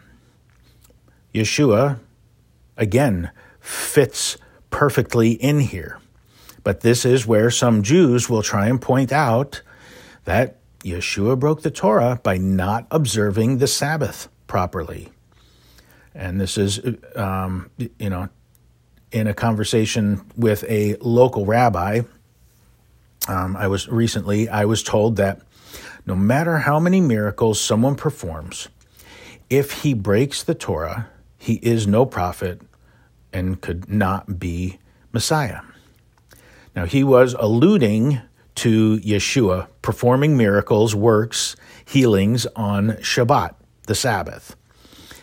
Yeshua, 1.33 1.99
again, 2.77 3.31
fits 3.59 4.37
perfectly 4.75 5.31
in 5.31 5.61
here. 5.61 5.99
But 6.65 6.81
this 6.81 7.05
is 7.05 7.25
where 7.25 7.49
some 7.49 7.81
Jews 7.81 8.29
will 8.29 8.43
try 8.43 8.67
and 8.67 8.81
point 8.81 9.13
out 9.13 9.61
that 10.25 10.57
Yeshua 10.83 11.39
broke 11.39 11.61
the 11.61 11.71
Torah 11.71 12.19
by 12.21 12.37
not 12.37 12.85
observing 12.91 13.59
the 13.59 13.67
Sabbath 13.67 14.27
properly. 14.47 15.13
And 16.13 16.41
this 16.41 16.57
is, 16.57 16.81
um, 17.15 17.69
you 17.77 18.09
know, 18.09 18.27
in 19.13 19.27
a 19.27 19.33
conversation 19.33 20.21
with 20.35 20.65
a 20.67 20.97
local 20.99 21.45
rabbi 21.45 22.01
um, 23.27 23.55
I 23.55 23.67
was 23.67 23.87
recently, 23.87 24.49
I 24.49 24.65
was 24.65 24.83
told 24.83 25.15
that 25.15 25.41
no 26.05 26.15
matter 26.15 26.59
how 26.59 26.81
many 26.81 26.99
miracles 26.99 27.61
someone 27.61 27.95
performs, 27.95 28.67
if 29.49 29.83
he 29.83 29.93
breaks 29.93 30.43
the 30.43 30.53
Torah, 30.53 31.07
he 31.37 31.55
is 31.55 31.87
no 31.87 32.05
prophet 32.05 32.61
and 33.35 33.61
could 33.61 33.89
not 33.89 34.39
be 34.39 34.79
Messiah. 35.11 35.59
Now, 36.75 36.85
he 36.85 37.03
was 37.03 37.35
alluding 37.37 38.21
to 38.55 38.97
Yeshua 38.99 39.67
performing 39.81 40.37
miracles, 40.37 40.95
works, 40.95 41.55
healings 41.83 42.45
on 42.55 42.91
Shabbat, 43.01 43.55
the 43.87 43.95
Sabbath. 43.95 44.55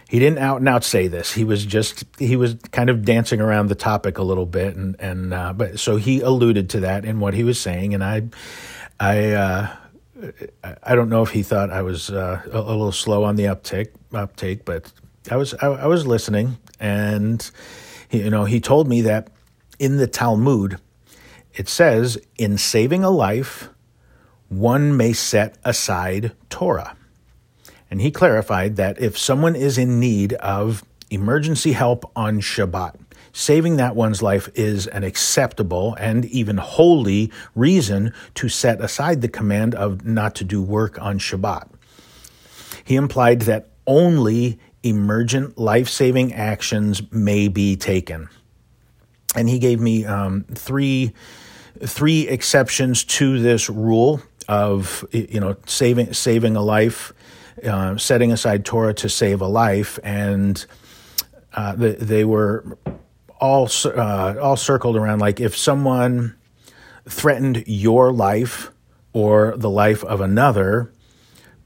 He 0.08 0.18
didn't 0.18 0.40
out 0.40 0.58
and 0.58 0.68
out 0.68 0.84
say 0.84 1.08
this. 1.08 1.32
He 1.32 1.42
was 1.42 1.64
just 1.64 2.04
he 2.18 2.36
was 2.36 2.56
kind 2.70 2.90
of 2.90 3.02
dancing 3.02 3.40
around 3.40 3.68
the 3.68 3.74
topic 3.74 4.18
a 4.18 4.22
little 4.22 4.44
bit, 4.44 4.76
and 4.76 4.94
and 5.00 5.32
uh, 5.32 5.54
but 5.54 5.80
so 5.80 5.96
he 5.96 6.20
alluded 6.20 6.68
to 6.70 6.80
that 6.80 7.06
in 7.06 7.18
what 7.18 7.32
he 7.32 7.44
was 7.44 7.58
saying, 7.58 7.94
and 7.94 8.04
I, 8.04 8.28
I. 9.00 9.32
Uh, 9.32 9.76
I 10.84 10.94
don't 10.94 11.08
know 11.08 11.22
if 11.22 11.30
he 11.30 11.42
thought 11.42 11.70
I 11.70 11.82
was 11.82 12.08
uh, 12.08 12.42
a, 12.52 12.60
little 12.60 12.92
slow 12.92 13.24
on 13.24 13.34
the 13.34 13.48
uptake, 13.48 13.90
uptake, 14.14 14.64
but 14.64 14.92
I 15.28 15.34
was 15.34 15.52
I, 15.54 15.66
I 15.66 15.86
was 15.86 16.06
listening, 16.06 16.58
and 16.78 17.50
you 18.12 18.30
know 18.30 18.44
he 18.44 18.60
told 18.60 18.88
me 18.88 19.00
that 19.02 19.28
in 19.78 19.96
the 19.96 20.06
Talmud, 20.06 20.78
it 21.54 21.68
says 21.68 22.18
in 22.36 22.58
saving 22.58 23.02
a 23.02 23.10
life, 23.10 23.68
one 24.48 24.96
may 24.96 25.12
set 25.12 25.56
aside 25.64 26.32
Torah. 26.50 26.96
And 27.90 28.00
he 28.00 28.10
clarified 28.10 28.76
that 28.76 29.00
if 29.00 29.18
someone 29.18 29.56
is 29.56 29.76
in 29.76 29.98
need 29.98 30.34
of 30.34 30.84
emergency 31.10 31.72
help 31.72 32.10
on 32.16 32.40
Shabbat, 32.40 32.96
saving 33.32 33.76
that 33.76 33.96
one's 33.96 34.22
life 34.22 34.48
is 34.54 34.86
an 34.86 35.04
acceptable 35.04 35.94
and 35.98 36.24
even 36.26 36.58
holy 36.58 37.30
reason 37.54 38.12
to 38.34 38.48
set 38.48 38.80
aside 38.80 39.20
the 39.20 39.28
command 39.28 39.74
of 39.74 40.04
not 40.06 40.34
to 40.36 40.44
do 40.44 40.62
work 40.62 41.00
on 41.00 41.18
Shabbat. 41.18 41.68
He 42.84 42.96
implied 42.96 43.42
that 43.42 43.68
only 43.86 44.58
emergent 44.82 45.58
life 45.58 45.88
saving 45.88 46.32
actions 46.32 47.02
may 47.12 47.48
be 47.48 47.76
taken. 47.76 48.28
And 49.34 49.48
he 49.48 49.58
gave 49.58 49.80
me 49.80 50.04
um, 50.04 50.44
three, 50.54 51.12
three 51.84 52.28
exceptions 52.28 53.04
to 53.04 53.40
this 53.40 53.70
rule 53.70 54.20
of 54.48 55.04
you 55.12 55.40
know 55.40 55.56
saving 55.66 56.12
saving 56.12 56.56
a 56.56 56.62
life, 56.62 57.12
uh, 57.64 57.96
setting 57.96 58.32
aside 58.32 58.64
Torah 58.64 58.94
to 58.94 59.08
save 59.08 59.40
a 59.40 59.46
life, 59.46 59.98
and 60.02 60.64
uh, 61.54 61.74
they, 61.74 61.92
they 61.92 62.24
were 62.24 62.76
all 63.40 63.68
uh, 63.84 64.34
all 64.40 64.56
circled 64.56 64.96
around 64.96 65.20
like 65.20 65.40
if 65.40 65.56
someone 65.56 66.36
threatened 67.08 67.64
your 67.66 68.12
life 68.12 68.70
or 69.12 69.56
the 69.56 69.70
life 69.70 70.04
of 70.04 70.20
another, 70.20 70.91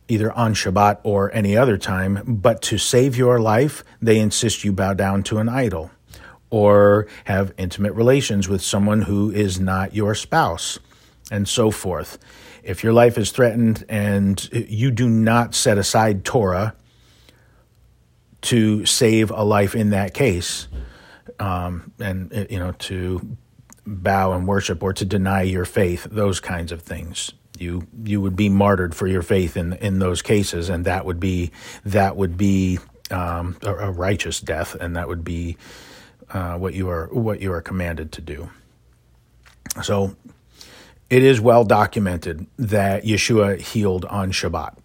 either 0.08 0.32
on 0.32 0.54
Shabbat 0.54 1.00
or 1.02 1.32
any 1.34 1.56
other 1.56 1.76
time, 1.76 2.22
but 2.26 2.62
to 2.62 2.78
save 2.78 3.16
your 3.16 3.40
life, 3.40 3.82
they 4.00 4.18
insist 4.18 4.64
you 4.64 4.72
bow 4.72 4.94
down 4.94 5.22
to 5.24 5.38
an 5.38 5.48
idol 5.48 5.90
or 6.50 7.06
have 7.24 7.52
intimate 7.58 7.92
relations 7.92 8.48
with 8.48 8.62
someone 8.62 9.02
who 9.02 9.30
is 9.30 9.58
not 9.58 9.94
your 9.94 10.14
spouse, 10.14 10.78
and 11.30 11.48
so 11.48 11.70
forth. 11.70 12.18
If 12.62 12.84
your 12.84 12.92
life 12.92 13.18
is 13.18 13.32
threatened 13.32 13.84
and 13.88 14.48
you 14.52 14.90
do 14.90 15.08
not 15.08 15.54
set 15.54 15.78
aside 15.78 16.24
Torah 16.24 16.74
to 18.42 18.86
save 18.86 19.30
a 19.30 19.42
life 19.42 19.74
in 19.74 19.90
that 19.90 20.14
case, 20.14 20.68
um, 21.40 21.92
and 21.98 22.46
you 22.48 22.58
know 22.58 22.72
to 22.72 23.36
bow 23.84 24.32
and 24.32 24.46
worship 24.46 24.82
or 24.82 24.92
to 24.92 25.04
deny 25.04 25.42
your 25.42 25.64
faith, 25.64 26.06
those 26.10 26.40
kinds 26.40 26.70
of 26.70 26.82
things 26.82 27.32
you 27.60 27.86
you 28.04 28.20
would 28.20 28.36
be 28.36 28.48
martyred 28.48 28.94
for 28.94 29.06
your 29.06 29.22
faith 29.22 29.56
in 29.56 29.74
in 29.74 29.98
those 29.98 30.22
cases, 30.22 30.68
and 30.68 30.84
that 30.84 31.04
would 31.04 31.20
be 31.20 31.50
that 31.84 32.16
would 32.16 32.36
be 32.36 32.78
um, 33.10 33.56
a, 33.62 33.74
a, 33.74 33.90
righteous 33.90 34.40
death, 34.40 34.74
and 34.74 34.96
that 34.96 35.08
would 35.08 35.24
be 35.24 35.56
uh, 36.30 36.56
what 36.56 36.74
you 36.74 36.88
are 36.88 37.06
what 37.08 37.40
you 37.40 37.52
are 37.52 37.62
commanded 37.62 38.12
to 38.12 38.20
do. 38.20 38.50
So, 39.82 40.16
it 41.10 41.22
is 41.22 41.40
well 41.40 41.64
documented 41.64 42.46
that 42.58 43.04
Yeshua 43.04 43.60
healed 43.60 44.04
on 44.06 44.32
Shabbat, 44.32 44.76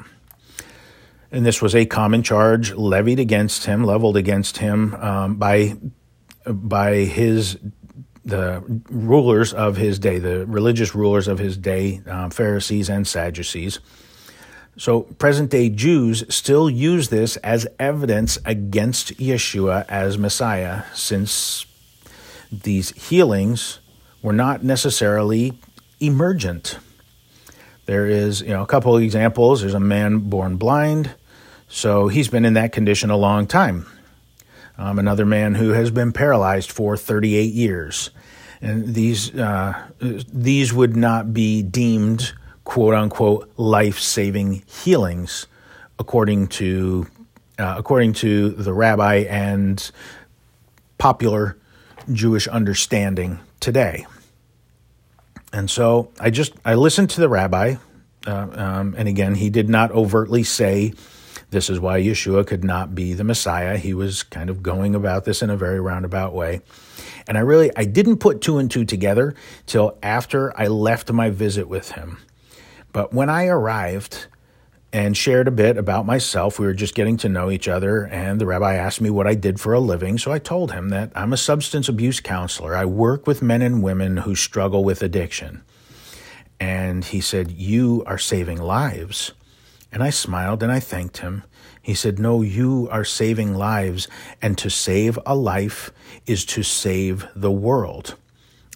and 1.32 1.46
this 1.46 1.62
was 1.62 1.74
a 1.74 1.86
common 1.86 2.24
charge 2.24 2.74
levied 2.74 3.20
against 3.20 3.66
him, 3.66 3.84
leveled 3.84 4.18
against 4.18 4.58
him 4.58 4.94
um, 4.96 5.36
by 5.36 5.76
by 6.46 6.96
his 6.98 7.58
the 8.24 8.64
rulers 8.90 9.54
of 9.54 9.78
his 9.78 10.00
day, 10.00 10.20
the 10.20 10.46
religious 10.46 10.94
rulers 10.94 11.28
of 11.28 11.40
his 11.40 11.58
day, 11.58 12.02
uh, 12.08 12.30
Pharisees 12.30 12.90
and 12.90 13.08
Sadducees. 13.08 13.80
So, 14.78 15.02
present 15.02 15.50
day 15.52 15.70
Jews 15.70 16.24
still 16.34 16.70
use 16.70 17.10
this 17.10 17.36
as 17.38 17.68
evidence 17.78 18.38
against 18.46 19.18
Yeshua 19.18 19.86
as 19.90 20.18
Messiah, 20.18 20.84
since 20.94 21.66
these 22.52 22.92
healings 22.92 23.80
were 24.22 24.34
not 24.34 24.64
necessarily 24.64 25.60
emergent. 26.00 26.78
There 27.86 28.06
is, 28.06 28.42
you 28.42 28.50
know, 28.50 28.62
a 28.62 28.68
couple 28.68 28.96
of 28.96 29.04
examples. 29.04 29.62
There's 29.62 29.74
a 29.74 29.80
man 29.80 30.20
born 30.20 30.56
blind, 30.58 31.12
so 31.68 32.08
he's 32.08 32.28
been 32.28 32.46
in 32.46 32.54
that 32.54 32.72
condition 32.72 33.10
a 33.10 33.18
long 33.18 33.48
time. 33.48 33.86
Um, 34.78 35.00
another 35.00 35.26
man 35.26 35.56
who 35.56 35.70
has 35.70 35.92
been 35.92 36.12
paralyzed 36.12 36.72
for 36.72 36.98
38 36.98 37.54
years. 37.54 38.10
And 38.62 38.94
these, 38.96 39.36
uh, 39.36 39.74
these 40.00 40.74
would 40.74 40.96
not 40.96 41.34
be 41.34 41.62
deemed 41.62 42.34
quote 42.64 42.94
unquote 42.94 43.52
life 43.58 44.00
saving 44.00 44.64
healings 44.66 45.48
according 46.00 46.48
to, 46.48 47.08
uh, 47.60 47.76
according 47.78 48.14
to 48.14 48.50
the 48.50 48.74
rabbi 48.74 49.26
and 49.30 49.92
popular 50.98 51.58
Jewish 52.12 52.48
understanding 52.48 53.40
today. 53.60 54.06
And 55.54 55.70
so 55.70 56.12
I 56.20 56.30
just 56.30 56.54
I 56.64 56.76
listened 56.76 57.10
to 57.12 57.22
the 57.22 57.30
rabbi, 57.30 57.76
uh, 58.26 58.48
um, 58.54 58.96
and 58.98 59.08
again 59.08 59.36
he 59.36 59.50
did 59.50 59.70
not 59.70 59.92
overtly 59.92 60.44
say 60.44 60.94
this 61.52 61.70
is 61.70 61.80
why 61.80 62.02
Yeshua 62.02 62.48
could 62.48 62.64
not 62.64 62.96
be 62.96 63.14
the 63.14 63.26
Messiah. 63.26 63.78
He 63.78 63.94
was 63.94 64.24
kind 64.24 64.50
of 64.50 64.64
going 64.64 64.96
about 64.96 65.26
this 65.26 65.42
in 65.42 65.50
a 65.50 65.58
very 65.58 65.80
roundabout 65.80 66.34
way. 66.34 66.62
And 67.28 67.38
I 67.38 67.42
really 67.42 67.72
I 67.76 67.86
didn't 67.86 68.18
put 68.18 68.42
two 68.42 68.58
and 68.58 68.72
two 68.72 68.86
together 68.86 69.36
till 69.66 69.98
after 70.02 70.58
I 70.60 70.68
left 70.68 71.12
my 71.12 71.30
visit 71.30 71.68
with 71.68 71.92
him. 71.92 72.18
But 72.94 73.14
when 73.14 73.30
I 73.30 73.48
arrived 73.48 74.28
and 74.94 75.16
shared 75.16 75.48
a 75.48 75.52
bit 75.52 75.78
about 75.78 76.06
myself, 76.06 76.58
we 76.58 76.66
were 76.66 76.74
just 76.74 76.96
getting 76.96 77.18
to 77.18 77.30
know 77.30 77.52
each 77.52 77.68
other 77.68 78.06
and 78.06 78.42
the 78.42 78.46
rabbi 78.46 78.76
asked 78.76 79.02
me 79.02 79.10
what 79.10 79.28
I 79.28 79.36
did 79.36 79.60
for 79.60 79.74
a 79.74 79.80
living, 79.80 80.18
so 80.18 80.32
I 80.32 80.40
told 80.40 80.72
him 80.72 80.90
that 80.90 81.12
I'm 81.16 81.32
a 81.32 81.38
substance 81.38 81.88
abuse 81.88 82.20
counselor. 82.20 82.76
I 82.76 82.86
work 82.86 83.28
with 83.28 83.42
men 83.42 83.62
and 83.62 83.84
women 83.84 84.18
who 84.18 84.36
struggle 84.36 84.84
with 84.84 85.02
addiction. 85.02 85.64
And 86.60 87.04
he 87.04 87.22
said, 87.22 87.52
"You 87.52 88.04
are 88.06 88.18
saving 88.18 88.62
lives." 88.62 89.32
And 89.92 90.02
I 90.02 90.10
smiled 90.10 90.64
and 90.64 90.72
I 90.72 90.80
thanked 90.80 91.18
him. 91.18 91.44
He 91.82 91.94
said, 91.94 92.20
No, 92.20 92.42
you 92.42 92.88
are 92.92 93.04
saving 93.04 93.56
lives, 93.56 94.08
and 94.42 94.58
to 94.58 94.70
save 94.70 95.18
a 95.26 95.36
life 95.36 95.92
is 96.26 96.46
to 96.46 96.64
save 96.64 97.28
the 97.36 97.52
world. 97.52 98.16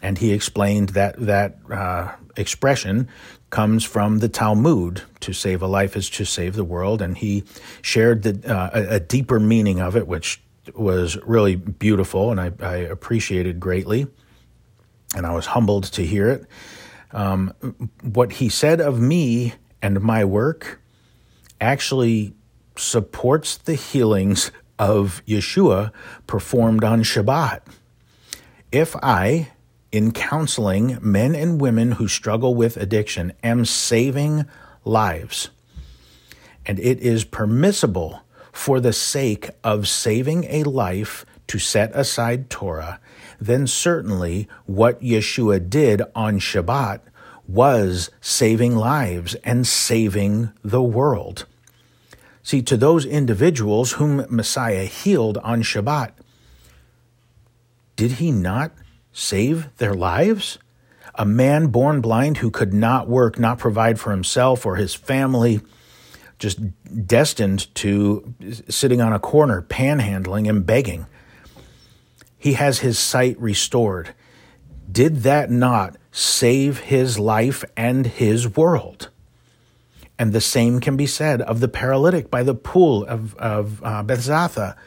And 0.01 0.17
he 0.17 0.33
explained 0.33 0.89
that 0.89 1.15
that 1.17 1.57
uh, 1.71 2.11
expression 2.35 3.07
comes 3.49 3.83
from 3.83 4.19
the 4.19 4.29
Talmud. 4.29 5.03
To 5.21 5.33
save 5.33 5.61
a 5.61 5.67
life 5.67 5.95
is 5.95 6.09
to 6.11 6.25
save 6.25 6.55
the 6.55 6.63
world. 6.63 7.01
And 7.01 7.17
he 7.17 7.43
shared 7.81 8.23
the, 8.23 8.53
uh, 8.53 8.69
a, 8.73 8.99
deeper 8.99 9.39
meaning 9.39 9.79
of 9.79 9.95
it, 9.95 10.07
which 10.07 10.41
was 10.75 11.17
really 11.25 11.55
beautiful, 11.55 12.31
and 12.31 12.39
I, 12.39 12.51
I 12.59 12.75
appreciated 12.75 13.59
greatly. 13.59 14.07
And 15.15 15.25
I 15.25 15.33
was 15.33 15.47
humbled 15.47 15.85
to 15.85 16.05
hear 16.05 16.29
it. 16.29 16.45
Um, 17.11 17.53
what 18.01 18.33
he 18.33 18.49
said 18.49 18.81
of 18.81 18.99
me 18.99 19.53
and 19.81 20.01
my 20.01 20.25
work 20.25 20.81
actually 21.59 22.33
supports 22.77 23.57
the 23.57 23.75
healings 23.75 24.51
of 24.77 25.21
Yeshua 25.25 25.91
performed 26.27 26.83
on 26.83 27.03
Shabbat. 27.03 27.61
If 28.71 28.95
I, 28.97 29.51
in 29.91 30.11
counseling 30.11 30.97
men 31.01 31.35
and 31.35 31.61
women 31.61 31.93
who 31.93 32.07
struggle 32.07 32.55
with 32.55 32.75
addiction, 32.77 33.33
am 33.43 33.65
saving 33.65 34.45
lives, 34.83 35.49
and 36.65 36.79
it 36.79 36.99
is 36.99 37.23
permissible 37.23 38.21
for 38.51 38.79
the 38.79 38.93
sake 38.93 39.49
of 39.63 39.87
saving 39.87 40.45
a 40.45 40.63
life 40.63 41.25
to 41.47 41.59
set 41.59 41.95
aside 41.95 42.49
Torah, 42.49 42.99
then 43.39 43.67
certainly 43.67 44.47
what 44.65 45.01
Yeshua 45.01 45.69
did 45.69 46.01
on 46.15 46.39
Shabbat 46.39 47.01
was 47.47 48.09
saving 48.21 48.75
lives 48.75 49.35
and 49.35 49.67
saving 49.67 50.51
the 50.63 50.81
world. 50.81 51.45
See, 52.43 52.61
to 52.63 52.77
those 52.77 53.05
individuals 53.05 53.93
whom 53.93 54.25
Messiah 54.29 54.85
healed 54.85 55.37
on 55.39 55.63
Shabbat, 55.63 56.11
did 57.95 58.13
he 58.13 58.31
not 58.31 58.71
save 59.11 59.75
their 59.77 59.93
lives? 59.93 60.57
A 61.15 61.25
man 61.25 61.67
born 61.67 62.01
blind 62.01 62.37
who 62.37 62.51
could 62.51 62.73
not 62.73 63.07
work, 63.07 63.39
not 63.39 63.57
provide 63.57 63.99
for 63.99 64.11
himself 64.11 64.65
or 64.65 64.75
his 64.75 64.93
family, 64.93 65.61
just 66.37 66.59
destined 67.07 67.73
to 67.75 68.35
sitting 68.67 69.01
on 69.01 69.13
a 69.13 69.19
corner, 69.19 69.61
panhandling 69.61 70.49
and 70.49 70.65
begging. 70.65 71.05
He 72.37 72.53
has 72.53 72.79
his 72.79 72.99
sight 72.99 73.39
restored. 73.39 74.13
Did 74.95 75.23
that 75.23 75.51
not 75.51 75.97
save 76.15 76.79
his 76.79 77.19
life 77.19 77.65
and 77.75 78.07
his 78.07 78.55
world. 78.55 79.09
And 80.17 80.31
the 80.31 80.39
same 80.39 80.79
can 80.79 80.95
be 80.95 81.05
said 81.05 81.41
of 81.41 81.59
the 81.59 81.67
paralytic 81.67 82.31
by 82.31 82.41
the 82.41 82.55
pool 82.55 83.03
of, 83.03 83.35
of 83.35 83.83
uh, 83.83 84.01
Bethzatha. 84.01 84.77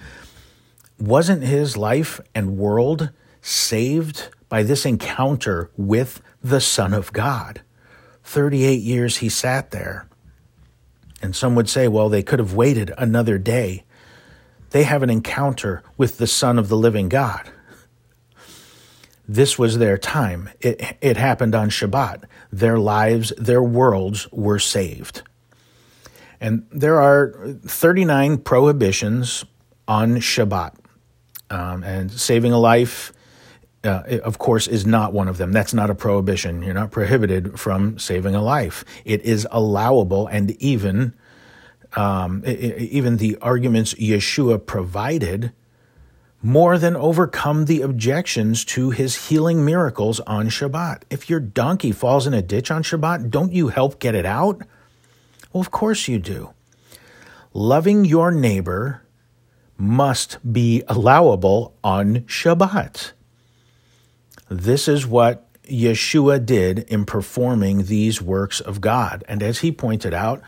Wasn't 0.98 1.42
his 1.42 1.76
life 1.76 2.18
and 2.34 2.56
world 2.56 3.10
saved 3.42 4.30
by 4.48 4.62
this 4.62 4.86
encounter 4.86 5.70
with 5.76 6.22
the 6.42 6.62
Son 6.62 6.94
of 6.94 7.12
God? 7.12 7.60
38 8.24 8.80
years 8.80 9.18
he 9.18 9.28
sat 9.28 9.70
there. 9.70 10.08
And 11.20 11.36
some 11.36 11.54
would 11.56 11.68
say, 11.68 11.88
well, 11.88 12.08
they 12.08 12.22
could 12.22 12.38
have 12.38 12.54
waited 12.54 12.90
another 12.96 13.36
day. 13.36 13.84
They 14.70 14.84
have 14.84 15.02
an 15.02 15.10
encounter 15.10 15.82
with 15.98 16.16
the 16.16 16.26
Son 16.26 16.58
of 16.58 16.70
the 16.70 16.76
living 16.76 17.10
God. 17.10 17.50
This 19.28 19.58
was 19.58 19.76
their 19.76 19.98
time. 19.98 20.48
It, 20.60 20.96
it 21.02 21.18
happened 21.18 21.54
on 21.54 21.68
Shabbat. 21.68 22.24
Their 22.50 22.78
lives, 22.78 23.32
their 23.36 23.62
worlds 23.62 24.26
were 24.32 24.58
saved. 24.58 25.22
And 26.40 26.66
there 26.72 26.98
are 26.98 27.34
39 27.66 28.38
prohibitions 28.38 29.44
on 29.86 30.16
Shabbat. 30.16 30.74
Um, 31.50 31.82
and 31.82 32.10
saving 32.10 32.52
a 32.52 32.58
life, 32.58 33.12
uh, 33.84 34.02
of 34.22 34.38
course, 34.38 34.66
is 34.66 34.86
not 34.86 35.12
one 35.12 35.28
of 35.28 35.36
them. 35.36 35.52
That's 35.52 35.74
not 35.74 35.90
a 35.90 35.94
prohibition. 35.94 36.62
You're 36.62 36.74
not 36.74 36.90
prohibited 36.90 37.60
from 37.60 37.98
saving 37.98 38.34
a 38.34 38.42
life. 38.42 38.84
It 39.04 39.22
is 39.22 39.46
allowable, 39.50 40.26
and 40.26 40.50
even 40.62 41.14
um, 41.96 42.42
even 42.44 43.16
the 43.16 43.38
arguments 43.40 43.94
Yeshua 43.94 44.64
provided 44.64 45.52
more 46.42 46.78
than 46.78 46.94
overcome 46.94 47.64
the 47.64 47.82
objections 47.82 48.64
to 48.64 48.90
his 48.90 49.28
healing 49.28 49.64
miracles 49.64 50.20
on 50.20 50.48
Shabbat. 50.48 51.02
If 51.10 51.28
your 51.28 51.40
donkey 51.40 51.92
falls 51.92 52.26
in 52.26 52.34
a 52.34 52.42
ditch 52.42 52.70
on 52.70 52.82
Shabbat, 52.82 53.30
don't 53.30 53.52
you 53.52 53.68
help 53.68 53.98
get 53.98 54.14
it 54.14 54.26
out? 54.26 54.62
Well, 55.52 55.60
of 55.60 55.70
course 55.70 56.06
you 56.06 56.18
do. 56.18 56.50
Loving 57.52 58.04
your 58.04 58.30
neighbor 58.30 59.02
must 59.76 60.38
be 60.52 60.82
allowable 60.86 61.74
on 61.82 62.20
Shabbat. 62.22 63.12
This 64.48 64.88
is 64.88 65.06
what 65.06 65.44
Yeshua 65.64 66.44
did 66.44 66.80
in 66.80 67.04
performing 67.04 67.84
these 67.84 68.22
works 68.22 68.60
of 68.60 68.80
God. 68.80 69.24
And 69.28 69.42
as 69.42 69.58
he 69.58 69.72
pointed 69.72 70.14
out, 70.14 70.40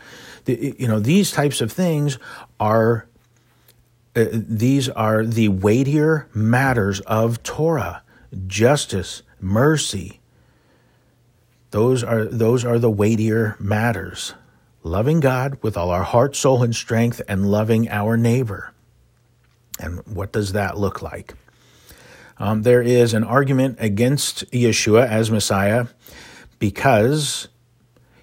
you 0.45 0.87
know, 0.87 0.99
these 0.99 1.31
types 1.31 1.61
of 1.61 1.71
things 1.71 2.17
are 2.59 3.07
uh, 4.15 4.25
these 4.31 4.89
are 4.89 5.25
the 5.25 5.47
weightier 5.47 6.27
matters 6.33 6.99
of 7.01 7.41
Torah, 7.43 8.03
justice, 8.47 9.23
mercy. 9.39 10.19
Those 11.71 12.03
are 12.03 12.25
those 12.25 12.65
are 12.65 12.77
the 12.77 12.91
weightier 12.91 13.55
matters. 13.59 14.33
Loving 14.83 15.19
God 15.19 15.57
with 15.61 15.77
all 15.77 15.91
our 15.91 16.03
heart, 16.03 16.35
soul, 16.35 16.63
and 16.63 16.75
strength, 16.75 17.21
and 17.27 17.49
loving 17.49 17.87
our 17.87 18.17
neighbor. 18.17 18.73
And 19.79 20.05
what 20.05 20.31
does 20.31 20.53
that 20.53 20.77
look 20.77 21.01
like? 21.01 21.35
Um, 22.37 22.63
there 22.63 22.81
is 22.81 23.13
an 23.13 23.23
argument 23.23 23.77
against 23.79 24.49
Yeshua 24.51 25.07
as 25.07 25.29
Messiah 25.31 25.85
because 26.59 27.47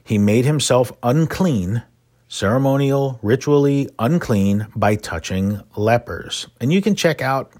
he 0.04 0.18
made 0.18 0.44
himself 0.44 0.92
unclean 1.02 1.82
ceremonial, 2.28 3.18
ritually 3.22 3.88
unclean 3.98 4.66
by 4.76 4.94
touching 4.94 5.60
lepers. 5.76 6.46
And 6.60 6.72
you 6.72 6.80
can 6.80 6.94
check 6.94 7.20
out 7.20 7.52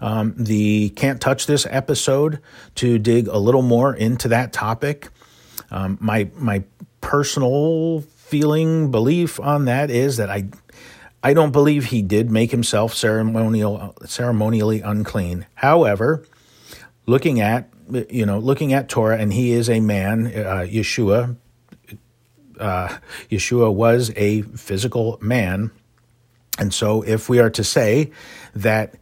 um, 0.00 0.34
the 0.36 0.90
Can't 0.90 1.20
Touch 1.20 1.46
This 1.46 1.66
episode 1.70 2.40
to 2.76 2.98
dig 2.98 3.28
a 3.28 3.38
little 3.38 3.62
more 3.62 3.94
into 3.94 4.28
that 4.28 4.52
topic. 4.52 5.08
Um, 5.70 5.98
my, 6.00 6.28
my 6.34 6.64
personal 7.00 8.00
feeling, 8.00 8.90
belief 8.90 9.38
on 9.40 9.66
that 9.66 9.90
is 9.90 10.16
that 10.16 10.30
I, 10.30 10.48
I 11.22 11.34
don't 11.34 11.52
believe 11.52 11.86
he 11.86 12.02
did 12.02 12.30
make 12.30 12.50
himself 12.50 12.94
ceremonial, 12.94 13.94
ceremonially 14.04 14.80
unclean. 14.80 15.46
However, 15.54 16.24
looking 17.06 17.40
at 17.40 17.68
you 18.08 18.24
know 18.24 18.38
looking 18.38 18.72
at 18.72 18.88
Torah, 18.88 19.18
and 19.18 19.32
he 19.32 19.52
is 19.52 19.68
a 19.68 19.80
man, 19.80 20.26
uh, 20.26 20.66
Yeshua, 20.68 21.36
uh, 22.60 22.98
Yeshua 23.30 23.72
was 23.72 24.12
a 24.16 24.42
physical 24.42 25.18
man. 25.20 25.70
And 26.58 26.74
so, 26.74 27.02
if 27.02 27.28
we 27.28 27.38
are 27.38 27.50
to 27.50 27.64
say 27.64 28.10
that 28.54 28.94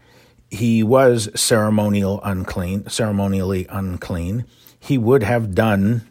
he 0.50 0.82
was 0.82 1.28
ceremonial 1.38 2.20
unclean, 2.22 2.88
ceremonially 2.88 3.66
unclean, 3.68 4.44
he 4.78 4.96
would 4.96 5.22
have 5.22 5.54
done 5.54 6.06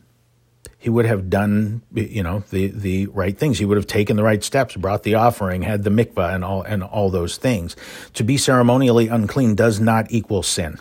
he 0.79 0.89
would 0.91 1.05
have 1.05 1.29
done 1.29 1.81
you 1.93 2.21
know 2.21 2.43
the 2.51 2.67
the 2.67 3.07
right 3.07 3.37
things. 3.37 3.57
He 3.57 3.65
would 3.65 3.77
have 3.77 3.87
taken 3.87 4.15
the 4.15 4.23
right 4.23 4.43
steps 4.43 4.75
brought 4.75 5.03
the 5.03 5.15
offering 5.15 5.63
had 5.63 5.83
the 5.83 5.89
mikvah 5.89 6.33
and 6.33 6.45
all 6.45 6.61
and 6.61 6.83
all 6.83 7.09
those 7.09 7.37
things. 7.37 7.75
To 8.13 8.23
be 8.23 8.37
ceremonially 8.37 9.07
unclean 9.07 9.55
does 9.55 9.79
not 9.79 10.11
equal 10.11 10.43
sin. 10.43 10.79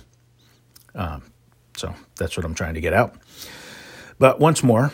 Um, 0.95 1.23
so 1.77 1.95
that's 2.17 2.37
what 2.37 2.47
i'm 2.47 2.55
trying 2.55 2.75
to 2.75 2.81
get 2.81 2.93
out. 2.93 3.15
But 4.19 4.41
once 4.41 4.63
more 4.63 4.93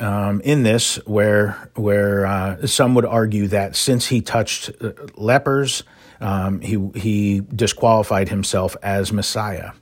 um, 0.00 0.40
in 0.42 0.62
this 0.62 0.96
where 1.06 1.70
where 1.74 2.26
uh, 2.26 2.66
some 2.66 2.94
would 2.94 3.04
argue 3.04 3.46
that 3.48 3.76
since 3.76 4.06
he 4.06 4.20
touched 4.20 4.70
uh, 4.80 4.92
lepers, 5.14 5.82
um, 6.20 6.60
he 6.60 6.90
he 6.94 7.40
disqualified 7.54 8.28
himself 8.28 8.76
as 8.82 9.12
Messiah. 9.12 9.72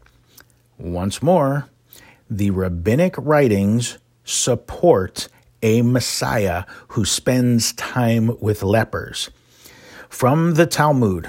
Once 0.79 1.23
more, 1.23 1.69
the 2.29 2.51
rabbinic 2.51 3.15
writings 3.19 3.99
support 4.25 5.29
a 5.63 5.83
Messiah 5.83 6.65
who 6.89 7.05
spends 7.05 7.73
time 7.73 8.39
with 8.41 8.63
lepers. 8.63 9.31
From 10.09 10.55
the 10.55 10.67
Talmud, 10.67 11.29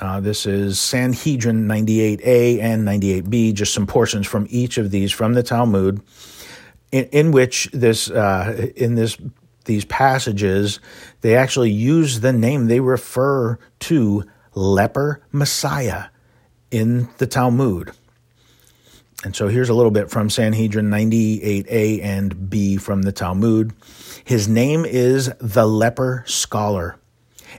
uh, 0.00 0.20
this 0.20 0.46
is 0.46 0.80
Sanhedrin 0.80 1.66
98a 1.66 2.60
and 2.60 2.86
98b, 2.86 3.54
just 3.54 3.72
some 3.72 3.86
portions 3.86 4.26
from 4.26 4.46
each 4.50 4.78
of 4.78 4.90
these 4.90 5.12
from 5.12 5.34
the 5.34 5.42
Talmud 5.42 6.00
in, 6.96 7.04
in 7.06 7.30
which 7.32 7.68
this 7.72 8.10
uh, 8.10 8.70
in 8.76 8.94
this 8.94 9.16
these 9.64 9.84
passages 9.84 10.80
they 11.20 11.34
actually 11.36 11.70
use 11.70 12.20
the 12.20 12.32
name 12.32 12.66
they 12.66 12.80
refer 12.80 13.58
to 13.80 14.24
leper 14.54 15.22
Messiah 15.32 16.06
in 16.70 17.08
the 17.18 17.26
Talmud. 17.26 17.92
And 19.24 19.34
so 19.34 19.48
here's 19.48 19.68
a 19.68 19.74
little 19.74 19.90
bit 19.90 20.10
from 20.10 20.30
Sanhedrin 20.30 20.88
98a 20.88 22.02
and 22.02 22.48
b 22.48 22.76
from 22.76 23.02
the 23.02 23.12
Talmud. 23.12 23.72
His 24.24 24.46
name 24.46 24.84
is 24.84 25.32
the 25.40 25.66
leper 25.66 26.22
scholar. 26.26 26.96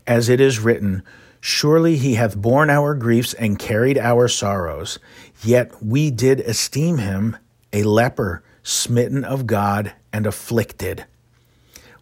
As 0.06 0.30
it 0.30 0.39
is 0.39 0.60
written, 0.60 1.04
Surely 1.39 1.97
he 1.97 2.15
hath 2.15 2.36
borne 2.36 2.69
our 2.69 2.93
griefs 2.95 3.34
and 3.34 3.60
carried 3.60 3.97
our 3.97 4.28
sorrows. 4.28 5.00
Yet 5.43 5.84
we 5.84 6.10
did 6.10 6.41
esteem 6.41 6.97
him 6.97 7.38
a 7.73 7.84
leper 7.84 8.43
smitten 8.67 9.23
of 9.23 9.47
God 9.47 9.93
and 10.12 10.27
afflicted. 10.27 11.06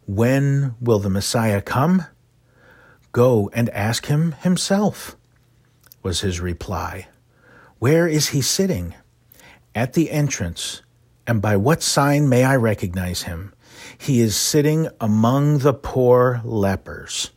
When 0.08 0.74
will 0.82 0.98
the 0.98 1.12
Messiah 1.12 1.62
come? 1.62 2.06
Go 3.12 3.52
and 3.54 3.70
ask 3.70 4.08
him 4.08 4.32
himself, 4.42 5.16
was 6.02 6.22
his 6.22 6.40
reply. 6.40 7.08
Where 7.78 8.08
is 8.08 8.30
he 8.30 8.42
sitting? 8.42 8.96
At 9.76 9.94
the 9.94 10.10
entrance. 10.10 10.82
And 11.28 11.40
by 11.40 11.56
what 11.56 11.84
sign 11.84 12.30
may 12.30 12.44
I 12.44 12.56
recognize 12.56 13.24
him? 13.24 13.54
He 13.96 14.20
is 14.20 14.36
sitting 14.36 14.90
among 15.00 15.60
the 15.60 15.74
poor 15.74 16.42
lepers. 16.44 17.30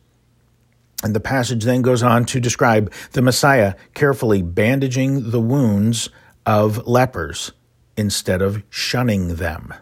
And 1.03 1.15
the 1.15 1.19
passage 1.19 1.65
then 1.65 1.83
goes 1.83 2.01
on 2.01 2.25
to 2.25 2.39
describe 2.39 2.91
the 3.11 3.21
Messiah 3.21 3.75
carefully 3.93 4.41
bandaging 4.41 5.29
the 5.29 5.39
wounds 5.39 6.09
of 6.47 6.87
lepers 6.87 7.51
instead 7.99 8.41
of 8.41 8.63
shunning 8.69 9.35
them. 9.35 9.73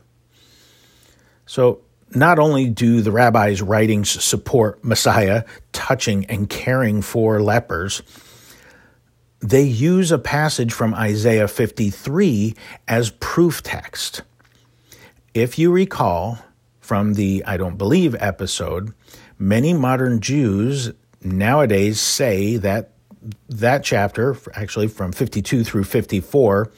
So, 1.45 1.81
not 2.15 2.39
only 2.39 2.69
do 2.69 3.01
the 3.01 3.11
rabbi's 3.11 3.61
writings 3.61 4.09
support 4.23 4.83
Messiah 4.83 5.43
touching 5.71 6.25
and 6.25 6.49
caring 6.49 7.01
for 7.01 7.41
lepers, 7.41 8.01
they 9.39 9.63
use 9.63 10.11
a 10.11 10.17
passage 10.17 10.73
from 10.73 10.95
Isaiah 10.95 11.47
53 11.47 12.55
as 12.87 13.11
proof 13.11 13.61
text. 13.61 14.23
If 15.33 15.59
you 15.59 15.71
recall 15.71 16.39
from 16.79 17.13
the 17.13 17.43
I 17.45 17.57
Don't 17.57 17.77
Believe 17.77 18.15
episode, 18.19 18.93
many 19.37 19.73
modern 19.73 20.21
Jews 20.21 20.91
nowadays 21.21 21.99
say 21.99 22.57
that 22.57 22.91
that 23.49 23.83
chapter, 23.83 24.37
actually 24.55 24.87
from 24.87 25.11
52 25.11 25.63
through 25.63 25.83
54, 25.83 26.71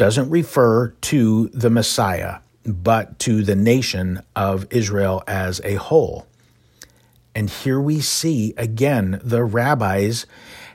doesn't 0.00 0.30
refer 0.30 0.88
to 0.88 1.48
the 1.48 1.68
Messiah, 1.68 2.36
but 2.64 3.18
to 3.18 3.42
the 3.42 3.54
nation 3.54 4.22
of 4.34 4.66
Israel 4.70 5.22
as 5.26 5.60
a 5.62 5.74
whole. 5.74 6.26
And 7.34 7.50
here 7.50 7.78
we 7.78 8.00
see 8.00 8.54
again 8.56 9.20
the 9.22 9.44
rabbis 9.44 10.24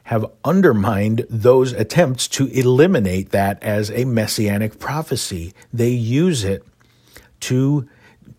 have 0.04 0.28
undermined 0.44 1.26
those 1.28 1.74
attempts 1.74 2.28
to 2.28 2.46
eliminate 2.50 3.32
that 3.32 3.64
as 3.64 3.90
a 3.90 4.06
messianic 4.06 4.78
prophecy. 4.78 5.56
They 5.74 5.90
use 5.90 6.44
it 6.44 6.64
to 7.40 7.90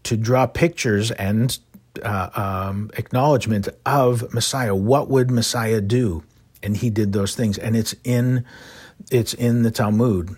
to 0.05 0.17
draw 0.17 0.47
pictures 0.47 1.11
and 1.11 1.59
uh, 2.01 2.31
um, 2.37 2.93
acknowledgement 2.97 3.69
of 3.85 4.33
Messiah. 4.33 4.73
What 4.73 5.11
would 5.11 5.33
Messiah 5.33 5.81
do? 5.81 6.23
And 6.63 6.77
he 6.77 6.91
did 6.91 7.13
those 7.13 7.35
things, 7.35 7.59
and 7.59 7.75
it's 7.75 7.97
in 8.05 8.45
it's 9.11 9.35
in 9.35 9.65
the 9.65 9.73
Talmud. 9.73 10.37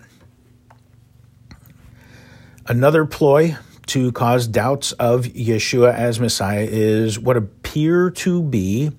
Another 2.69 3.03
ploy 3.03 3.57
to 3.87 4.11
cause 4.11 4.45
doubts 4.45 4.91
of 4.91 5.23
Yeshua 5.23 5.91
as 5.91 6.19
Messiah 6.19 6.67
is 6.69 7.17
what 7.17 7.35
appear 7.35 8.11
to 8.11 8.43
be 8.43 8.91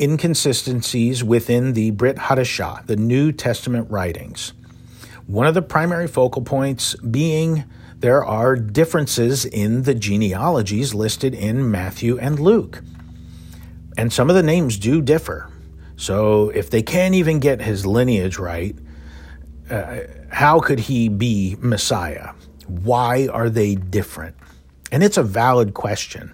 inconsistencies 0.00 1.24
within 1.24 1.72
the 1.72 1.90
Brit 1.90 2.14
Hadashah, 2.18 2.86
the 2.86 2.94
New 2.94 3.32
Testament 3.32 3.90
writings. 3.90 4.52
One 5.26 5.48
of 5.48 5.54
the 5.54 5.62
primary 5.62 6.06
focal 6.06 6.42
points 6.42 6.94
being 6.98 7.64
there 7.98 8.24
are 8.24 8.54
differences 8.54 9.44
in 9.44 9.82
the 9.82 9.94
genealogies 9.96 10.94
listed 10.94 11.34
in 11.34 11.68
Matthew 11.68 12.16
and 12.16 12.38
Luke. 12.38 12.80
And 13.96 14.12
some 14.12 14.30
of 14.30 14.36
the 14.36 14.42
names 14.44 14.78
do 14.78 15.02
differ. 15.02 15.50
So 15.96 16.50
if 16.50 16.70
they 16.70 16.82
can't 16.82 17.16
even 17.16 17.40
get 17.40 17.60
his 17.60 17.84
lineage 17.84 18.38
right, 18.38 18.76
uh, 19.68 19.98
how 20.30 20.60
could 20.60 20.78
he 20.78 21.08
be 21.08 21.56
Messiah? 21.58 22.34
Why 22.80 23.28
are 23.28 23.50
they 23.50 23.74
different? 23.74 24.36
And 24.90 25.02
it's 25.02 25.16
a 25.16 25.22
valid 25.22 25.74
question. 25.74 26.32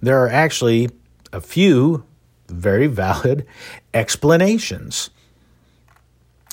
There 0.00 0.22
are 0.24 0.28
actually 0.28 0.90
a 1.32 1.40
few 1.40 2.04
very 2.48 2.86
valid 2.86 3.46
explanations. 3.94 5.10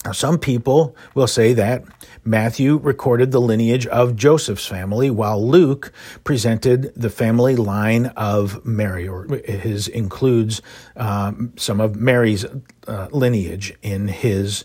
Now, 0.06 0.14
some 0.14 0.38
people 0.38 0.96
will 1.14 1.28
say 1.28 1.52
that 1.54 1.84
Matthew 2.24 2.78
recorded 2.78 3.32
the 3.32 3.42
lineage 3.42 3.86
of 3.88 4.16
Joseph's 4.16 4.66
family, 4.66 5.10
while 5.10 5.46
Luke 5.46 5.92
presented 6.24 6.94
the 6.96 7.10
family 7.10 7.58
line 7.58 8.06
of 8.16 8.66
Mary, 8.66 9.08
or 9.08 9.26
his 9.46 9.90
includes 9.90 10.62
um, 10.96 11.52
some 11.58 11.82
of 11.82 11.98
Mary's 11.98 12.46
uh, 12.88 13.08
lineage 13.12 13.74
in 13.82 14.08
his 14.08 14.64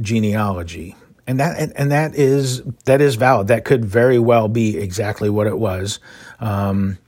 genealogy. 0.00 0.96
And 1.30 1.38
that 1.38 1.60
and, 1.60 1.72
and, 1.76 1.92
that 1.92 2.16
is 2.16 2.60
that 2.86 3.00
is 3.00 3.14
valid. 3.14 3.46
That 3.46 3.64
could 3.64 3.84
very 3.84 4.18
well 4.18 4.48
be 4.48 4.76
exactly 4.76 5.30
what 5.30 5.46
it 5.46 5.60
was. 5.60 6.00
Um, 6.40 6.98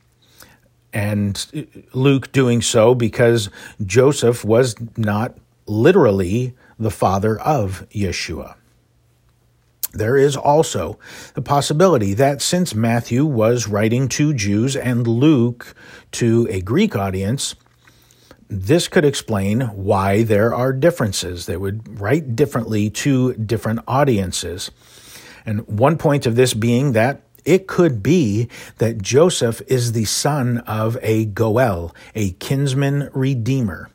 and 0.93 1.45
Luke 1.93 2.31
doing 2.31 2.63
so 2.63 2.95
because 2.95 3.51
Joseph 3.85 4.45
was 4.45 4.77
not 4.97 5.37
literally 5.67 6.55
the 6.79 6.93
father 6.93 7.37
of 7.41 7.85
Yeshua. 7.91 8.55
There 9.93 10.17
is 10.17 10.37
also 10.37 11.01
the 11.35 11.43
possibility 11.43 12.15
that 12.15 12.41
since 12.41 12.77
Matthew 12.77 13.27
was 13.27 13.67
writing 13.67 14.09
to 14.11 14.33
Jews 14.33 14.77
and 14.77 15.05
Luke 15.05 15.75
to 16.13 16.47
a 16.49 16.61
Greek 16.61 16.95
audience, 16.95 17.57
this 18.53 18.87
could 18.87 19.05
explain 19.05 19.61
why 19.61 20.23
there 20.23 20.55
are 20.55 20.75
differences. 20.75 21.47
They 21.47 21.57
would 21.57 22.01
write 22.01 22.37
differently 22.37 22.91
to 22.91 23.33
different 23.33 23.81
audiences. 23.89 24.71
And 25.47 25.67
one 25.67 25.97
point 25.97 26.27
of 26.27 26.37
this 26.37 26.53
being 26.53 26.93
that 26.93 27.23
it 27.47 27.67
could 27.67 28.03
be 28.03 28.49
that 28.77 29.01
Joseph 29.01 29.63
is 29.67 29.93
the 29.93 30.05
son 30.05 30.59
of 30.59 30.99
a 31.01 31.25
Goel, 31.25 31.95
a 32.15 32.33
kinsman 32.33 33.09
redeemer. 33.15 33.89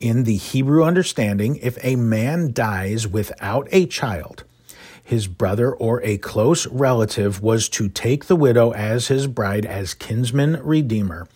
In 0.00 0.24
the 0.24 0.36
Hebrew 0.36 0.82
understanding, 0.82 1.56
if 1.56 1.78
a 1.84 1.96
man 1.96 2.52
dies 2.52 3.06
without 3.06 3.68
a 3.72 3.86
child, 3.86 4.44
his 5.06 5.28
brother 5.28 5.72
or 5.72 6.02
a 6.02 6.18
close 6.18 6.66
relative 6.66 7.40
was 7.40 7.68
to 7.68 7.88
take 7.88 8.24
the 8.24 8.34
widow 8.34 8.72
as 8.72 9.06
his 9.06 9.28
bride 9.28 9.64
as 9.64 9.94
kinsman 9.94 10.60
redeemer. 10.64 11.28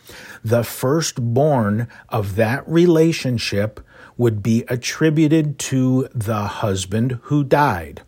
The 0.42 0.64
firstborn 0.64 1.86
of 2.08 2.34
that 2.34 2.68
relationship 2.68 3.78
would 4.16 4.42
be 4.42 4.64
attributed 4.66 5.56
to 5.60 6.08
the 6.12 6.46
husband 6.46 7.20
who 7.22 7.44
died. 7.44 8.02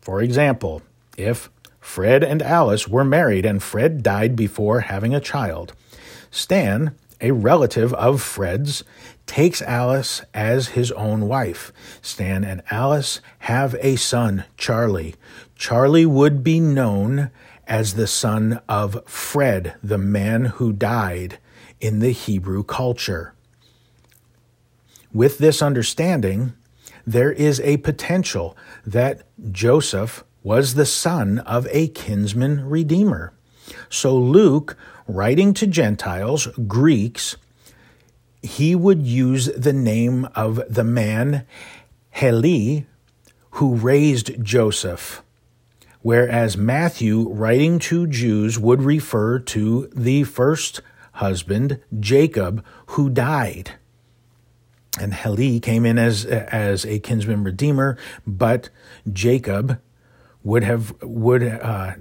For 0.00 0.20
example, 0.20 0.82
if 1.16 1.50
Fred 1.78 2.24
and 2.24 2.42
Alice 2.42 2.88
were 2.88 3.04
married 3.04 3.46
and 3.46 3.62
Fred 3.62 4.02
died 4.02 4.34
before 4.34 4.80
having 4.80 5.14
a 5.14 5.20
child, 5.20 5.72
Stan, 6.32 6.96
a 7.20 7.32
relative 7.32 7.92
of 7.94 8.22
Fred's, 8.22 8.84
takes 9.26 9.60
Alice 9.62 10.22
as 10.32 10.68
his 10.68 10.90
own 10.92 11.28
wife. 11.28 11.72
Stan 12.00 12.44
and 12.44 12.62
Alice 12.70 13.20
have 13.40 13.76
a 13.80 13.96
son, 13.96 14.44
Charlie. 14.56 15.14
Charlie 15.54 16.06
would 16.06 16.42
be 16.42 16.60
known 16.60 17.30
as 17.66 17.94
the 17.94 18.06
son 18.06 18.60
of 18.68 19.02
Fred, 19.06 19.74
the 19.82 19.98
man 19.98 20.46
who 20.46 20.72
died 20.72 21.38
in 21.80 21.98
the 21.98 22.12
Hebrew 22.12 22.64
culture. 22.64 23.34
With 25.12 25.38
this 25.38 25.62
understanding, 25.62 26.54
there 27.06 27.32
is 27.32 27.60
a 27.60 27.78
potential 27.78 28.56
that 28.86 29.22
Joseph 29.50 30.24
was 30.42 30.74
the 30.74 30.86
son 30.86 31.38
of 31.40 31.66
a 31.70 31.88
kinsman 31.88 32.68
redeemer. 32.68 33.32
So 33.88 34.16
Luke, 34.16 34.76
writing 35.08 35.54
to 35.54 35.66
Gentiles, 35.66 36.46
Greeks, 36.68 37.36
he 38.42 38.74
would 38.76 39.04
use 39.04 39.46
the 39.46 39.72
name 39.72 40.28
of 40.36 40.62
the 40.72 40.84
man 40.84 41.44
Heli 42.10 42.86
who 43.52 43.74
raised 43.74 44.44
Joseph, 44.44 45.22
whereas 46.02 46.56
Matthew, 46.56 47.28
writing 47.28 47.78
to 47.80 48.06
Jews, 48.06 48.58
would 48.58 48.82
refer 48.82 49.40
to 49.40 49.90
the 49.94 50.24
first 50.24 50.80
husband, 51.14 51.80
Jacob, 51.98 52.64
who 52.88 53.10
died. 53.10 53.72
And 55.00 55.14
Heli 55.14 55.58
came 55.58 55.84
in 55.84 55.98
as, 55.98 56.24
as 56.24 56.84
a 56.84 56.98
kinsman 57.00 57.42
redeemer, 57.42 57.96
but 58.26 58.68
Jacob 59.12 59.80
would 60.44 60.62
have 60.62 60.94
would 61.02 61.42
uh, 61.42 61.94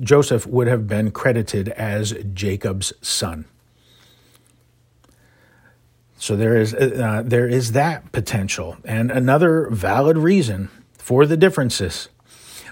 Joseph 0.00 0.46
would 0.46 0.66
have 0.66 0.86
been 0.86 1.10
credited 1.10 1.68
as 1.70 2.14
Jacob's 2.32 2.92
son. 3.00 3.44
So 6.16 6.36
there 6.36 6.56
is 6.56 6.74
uh, 6.74 7.22
there 7.24 7.48
is 7.48 7.72
that 7.72 8.12
potential, 8.12 8.76
and 8.84 9.10
another 9.10 9.68
valid 9.70 10.18
reason 10.18 10.68
for 10.98 11.24
the 11.24 11.36
differences. 11.36 12.10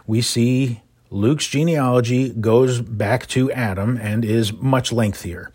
We 0.06 0.20
see 0.20 0.82
Luke's 1.10 1.46
genealogy 1.46 2.30
goes 2.30 2.82
back 2.82 3.26
to 3.28 3.50
Adam 3.52 3.96
and 3.96 4.24
is 4.24 4.52
much 4.52 4.92
lengthier. 4.92 5.50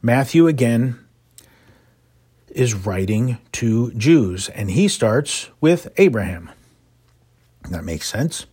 Matthew 0.00 0.46
again 0.46 1.00
is 2.48 2.74
writing 2.74 3.38
to 3.52 3.90
Jews, 3.92 4.48
and 4.48 4.70
he 4.70 4.86
starts 4.86 5.50
with 5.60 5.88
Abraham. 5.96 6.50
That 7.70 7.84
makes 7.84 8.08
sense. 8.08 8.46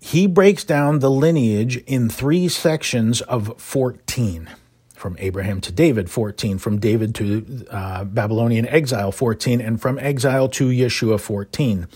He 0.00 0.26
breaks 0.26 0.64
down 0.64 0.98
the 0.98 1.10
lineage 1.10 1.76
in 1.86 2.08
three 2.08 2.48
sections 2.48 3.20
of 3.22 3.60
14 3.60 4.48
from 4.94 5.16
Abraham 5.18 5.60
to 5.62 5.72
David, 5.72 6.10
14, 6.10 6.58
from 6.58 6.78
David 6.78 7.14
to 7.14 7.66
uh, 7.70 8.04
Babylonian 8.04 8.66
exile, 8.66 9.12
14, 9.12 9.60
and 9.60 9.80
from 9.80 9.98
exile 9.98 10.48
to 10.48 10.68
Yeshua, 10.68 11.18
14. 11.20 11.86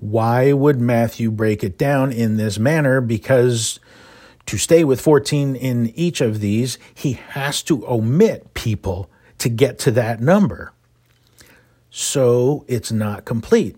Why 0.00 0.52
would 0.52 0.80
Matthew 0.80 1.30
break 1.30 1.62
it 1.62 1.76
down 1.76 2.12
in 2.12 2.36
this 2.36 2.58
manner? 2.58 3.00
Because 3.00 3.80
to 4.46 4.56
stay 4.56 4.82
with 4.82 5.00
14 5.00 5.56
in 5.56 5.92
each 5.96 6.20
of 6.20 6.40
these, 6.40 6.78
he 6.94 7.12
has 7.12 7.62
to 7.64 7.86
omit 7.86 8.54
people 8.54 9.10
to 9.38 9.48
get 9.48 9.78
to 9.80 9.90
that 9.92 10.20
number. 10.20 10.72
So 11.90 12.64
it's 12.68 12.90
not 12.90 13.24
complete. 13.24 13.76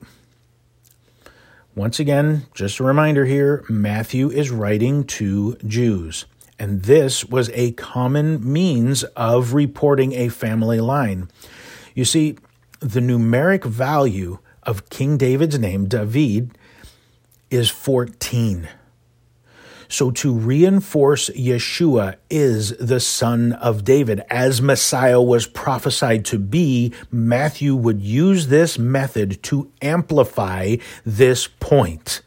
Once 1.77 2.01
again, 2.01 2.47
just 2.53 2.81
a 2.81 2.85
reminder 2.85 3.25
here 3.25 3.65
Matthew 3.69 4.29
is 4.29 4.51
writing 4.51 5.05
to 5.05 5.57
Jews. 5.67 6.27
And 6.59 6.83
this 6.83 7.25
was 7.25 7.49
a 7.55 7.73
common 7.73 8.53
means 8.53 9.05
of 9.17 9.55
reporting 9.55 10.13
a 10.13 10.29
family 10.29 10.81
line. 10.81 11.31
You 11.95 12.05
see, 12.05 12.37
the 12.81 13.01
numeric 13.01 13.65
value 13.65 14.39
of 14.65 14.91
King 14.91 15.17
David's 15.17 15.59
name, 15.59 15.87
David, 15.87 16.51
is 17.51 17.71
14. 17.71 18.69
So 19.91 20.13
to 20.13 20.33
reinforce 20.33 21.31
Yeshua 21.31 22.15
is 22.31 22.77
the 22.79 23.01
son 23.01 23.53
of 23.55 23.85
David, 23.85 24.23
as 24.31 24.63
Messiah 24.63 25.21
was 25.21 25.49
prophesied 25.49 26.25
to 26.27 26.39
be, 26.39 26.95
Matthew 27.11 27.75
would 27.75 28.01
use 28.01 28.47
this 28.47 28.79
method 28.79 29.43
to 29.43 29.73
amplify 29.83 30.77
this 31.05 31.49
point. 31.49 32.23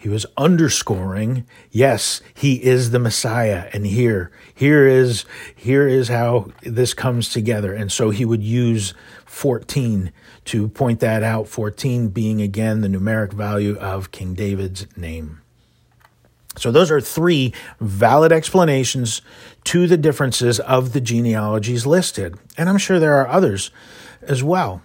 He 0.00 0.08
was 0.08 0.26
underscoring, 0.36 1.46
yes, 1.70 2.20
he 2.34 2.56
is 2.64 2.90
the 2.90 2.98
Messiah. 2.98 3.70
And 3.72 3.86
here, 3.86 4.32
here 4.52 4.88
is, 4.88 5.24
here 5.54 5.86
is 5.86 6.08
how 6.08 6.50
this 6.62 6.92
comes 6.92 7.28
together. 7.28 7.72
And 7.72 7.90
so 7.90 8.10
he 8.10 8.24
would 8.24 8.42
use 8.42 8.94
14 9.26 10.12
to 10.46 10.68
point 10.68 10.98
that 11.00 11.22
out. 11.22 11.46
14 11.46 12.08
being 12.08 12.42
again 12.42 12.80
the 12.80 12.88
numeric 12.88 13.32
value 13.32 13.78
of 13.78 14.10
King 14.10 14.34
David's 14.34 14.88
name. 14.96 15.40
So 16.56 16.70
those 16.70 16.90
are 16.90 17.00
three 17.00 17.52
valid 17.80 18.32
explanations 18.32 19.22
to 19.64 19.86
the 19.86 19.96
differences 19.96 20.60
of 20.60 20.92
the 20.92 21.00
genealogies 21.00 21.86
listed. 21.86 22.36
And 22.56 22.68
I'm 22.68 22.78
sure 22.78 22.98
there 22.98 23.16
are 23.16 23.28
others 23.28 23.70
as 24.22 24.42
well. 24.42 24.82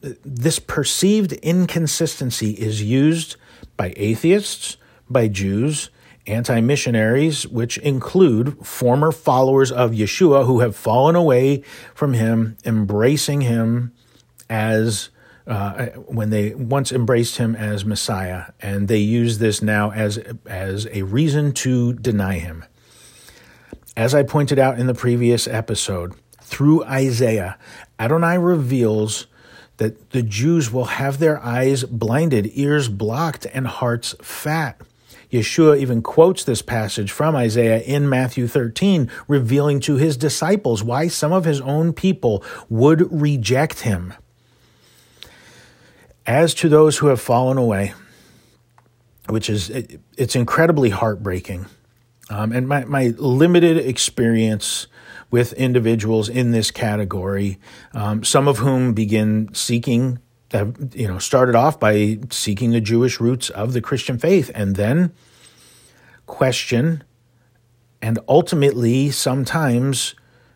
This 0.00 0.58
perceived 0.58 1.32
inconsistency 1.34 2.52
is 2.52 2.82
used 2.82 3.36
by 3.76 3.92
atheists, 3.96 4.76
by 5.10 5.28
Jews, 5.28 5.90
anti 6.26 6.60
missionaries, 6.60 7.46
which 7.48 7.78
include 7.78 8.64
former 8.64 9.10
followers 9.10 9.72
of 9.72 9.90
Yeshua 9.90 10.46
who 10.46 10.60
have 10.60 10.76
fallen 10.76 11.16
away 11.16 11.62
from 11.94 12.12
him, 12.12 12.56
embracing 12.64 13.40
him 13.40 13.92
as 14.48 15.10
uh, 15.46 15.86
when 16.06 16.30
they 16.30 16.54
once 16.54 16.92
embraced 16.92 17.38
him 17.38 17.54
as 17.54 17.84
Messiah, 17.84 18.46
and 18.60 18.88
they 18.88 18.98
use 18.98 19.38
this 19.38 19.62
now 19.62 19.90
as 19.92 20.18
as 20.46 20.86
a 20.92 21.02
reason 21.02 21.52
to 21.52 21.94
deny 21.94 22.38
him. 22.38 22.64
As 23.96 24.14
I 24.14 24.22
pointed 24.22 24.58
out 24.58 24.78
in 24.78 24.86
the 24.86 24.94
previous 24.94 25.46
episode, 25.46 26.14
through 26.40 26.84
Isaiah, 26.84 27.58
Adonai 27.98 28.38
reveals 28.38 29.26
that 29.78 30.10
the 30.10 30.22
Jews 30.22 30.70
will 30.70 30.84
have 30.84 31.18
their 31.18 31.42
eyes 31.42 31.84
blinded, 31.84 32.50
ears 32.54 32.88
blocked, 32.88 33.46
and 33.52 33.66
hearts 33.66 34.14
fat. 34.22 34.80
Yeshua 35.32 35.78
even 35.78 36.02
quotes 36.02 36.44
this 36.44 36.60
passage 36.60 37.10
from 37.10 37.34
Isaiah 37.34 37.80
in 37.80 38.08
Matthew 38.08 38.46
13, 38.46 39.10
revealing 39.26 39.80
to 39.80 39.96
his 39.96 40.18
disciples 40.18 40.84
why 40.84 41.08
some 41.08 41.32
of 41.32 41.46
his 41.46 41.60
own 41.62 41.94
people 41.94 42.44
would 42.68 43.10
reject 43.10 43.80
him. 43.80 44.12
As 46.26 46.54
to 46.54 46.68
those 46.68 46.98
who 46.98 47.08
have 47.08 47.20
fallen 47.20 47.58
away, 47.58 47.94
which 49.28 49.50
is 49.50 49.70
it's 50.16 50.36
incredibly 50.36 50.90
heartbreaking. 50.90 51.66
Um, 52.30 52.52
and 52.52 52.66
my, 52.68 52.84
my 52.84 53.08
limited 53.18 53.76
experience 53.76 54.86
with 55.30 55.52
individuals 55.54 56.28
in 56.28 56.52
this 56.52 56.70
category, 56.70 57.58
um, 57.94 58.22
some 58.24 58.48
of 58.48 58.58
whom 58.58 58.94
begin 58.94 59.52
seeking, 59.52 60.18
you 60.94 61.08
know, 61.08 61.18
started 61.18 61.54
off 61.54 61.80
by 61.80 62.18
seeking 62.30 62.70
the 62.70 62.80
Jewish 62.80 63.20
roots 63.20 63.50
of 63.50 63.72
the 63.72 63.80
Christian 63.80 64.18
faith 64.18 64.50
and 64.54 64.76
then 64.76 65.12
question 66.26 67.02
and 68.00 68.18
ultimately 68.28 69.10
sometimes 69.10 70.14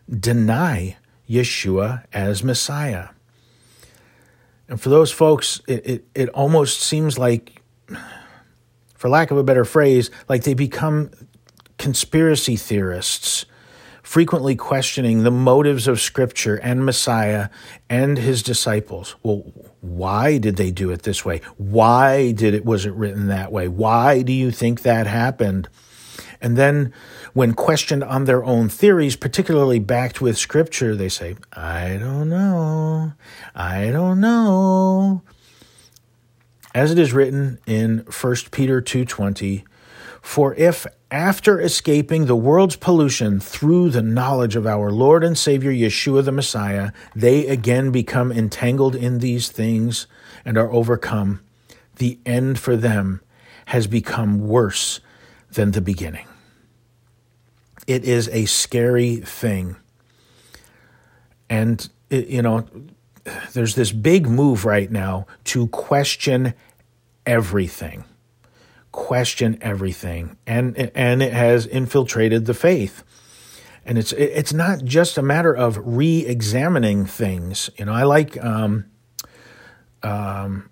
deny 0.09 0.97
Yeshua 1.29 2.03
as 2.13 2.43
Messiah. 2.43 3.09
And 4.69 4.79
for 4.79 4.89
those 4.89 5.11
folks, 5.11 5.61
it, 5.67 5.85
it, 5.85 6.07
it 6.13 6.29
almost 6.29 6.81
seems 6.81 7.17
like, 7.17 7.61
for 8.95 9.09
lack 9.09 9.31
of 9.31 9.37
a 9.37 9.43
better 9.43 9.65
phrase, 9.65 10.09
like 10.27 10.43
they 10.43 10.53
become 10.53 11.11
conspiracy 11.77 12.55
theorists 12.55 13.45
frequently 14.07 14.55
questioning 14.55 15.23
the 15.23 15.31
motives 15.31 15.85
of 15.85 15.99
Scripture 15.99 16.55
and 16.55 16.85
Messiah 16.85 17.49
and 17.89 18.17
his 18.17 18.41
disciples. 18.41 19.15
Well, 19.21 19.43
why 19.81 20.37
did 20.37 20.55
they 20.55 20.71
do 20.71 20.91
it 20.91 21.03
this 21.03 21.25
way? 21.25 21.41
Why 21.57 22.31
did 22.31 22.53
it 22.53 22.63
was 22.63 22.85
it 22.85 22.93
written 22.93 23.27
that 23.27 23.51
way? 23.51 23.67
Why 23.67 24.21
do 24.21 24.31
you 24.31 24.49
think 24.49 24.83
that 24.83 25.07
happened? 25.07 25.67
And 26.41 26.57
then 26.57 26.93
when 27.33 27.53
questioned 27.53 28.03
on 28.03 28.25
their 28.25 28.43
own 28.43 28.69
theories, 28.69 29.15
particularly 29.15 29.79
backed 29.79 30.21
with 30.21 30.37
scripture, 30.37 30.95
they 30.95 31.09
say, 31.09 31.35
I 31.53 31.97
don't 31.97 32.29
know. 32.29 33.13
I 33.55 33.89
don't 33.91 34.21
know. 34.21 35.23
As 36.75 36.91
it 36.91 36.99
is 36.99 37.13
written 37.13 37.59
in 37.65 38.05
1 38.09 38.35
Peter 38.51 38.81
2:20, 38.81 39.63
for 40.21 40.53
if 40.55 40.85
after 41.09 41.59
escaping 41.59 42.25
the 42.25 42.35
world's 42.35 42.75
pollution 42.75 43.39
through 43.39 43.89
the 43.89 44.01
knowledge 44.01 44.55
of 44.55 44.67
our 44.67 44.91
Lord 44.91 45.23
and 45.23 45.37
Savior 45.37 45.71
Yeshua 45.71 46.23
the 46.23 46.31
Messiah, 46.31 46.91
they 47.15 47.47
again 47.47 47.91
become 47.91 48.31
entangled 48.31 48.95
in 48.95 49.19
these 49.19 49.49
things 49.49 50.05
and 50.45 50.57
are 50.57 50.71
overcome. 50.71 51.39
The 51.95 52.19
end 52.25 52.59
for 52.59 52.75
them 52.75 53.21
has 53.67 53.87
become 53.87 54.47
worse 54.47 54.99
than 55.51 55.71
the 55.71 55.81
beginning. 55.81 56.27
It 57.85 58.03
is 58.03 58.27
a 58.29 58.45
scary 58.45 59.17
thing. 59.17 59.77
And, 61.49 61.87
you 62.09 62.41
know, 62.41 62.67
there's 63.53 63.75
this 63.75 63.91
big 63.91 64.27
move 64.27 64.65
right 64.65 64.91
now 64.91 65.27
to 65.45 65.67
question 65.67 66.53
everything 67.25 68.03
question 68.97 69.59
everything, 69.61 70.35
and 70.47 70.75
and 70.95 71.21
it 71.21 71.31
has 71.31 71.67
infiltrated 71.67 72.47
the 72.47 72.53
faith. 72.55 73.03
And 73.85 73.95
it's 73.95 74.11
it's 74.11 74.51
not 74.51 74.83
just 74.83 75.19
a 75.19 75.21
matter 75.21 75.53
of 75.53 75.77
re-examining 75.83 77.05
things. 77.05 77.69
You 77.77 77.85
know, 77.85 77.93
I 77.93 78.03
like 78.03 78.43
um, 78.43 78.85
um, 80.01 80.71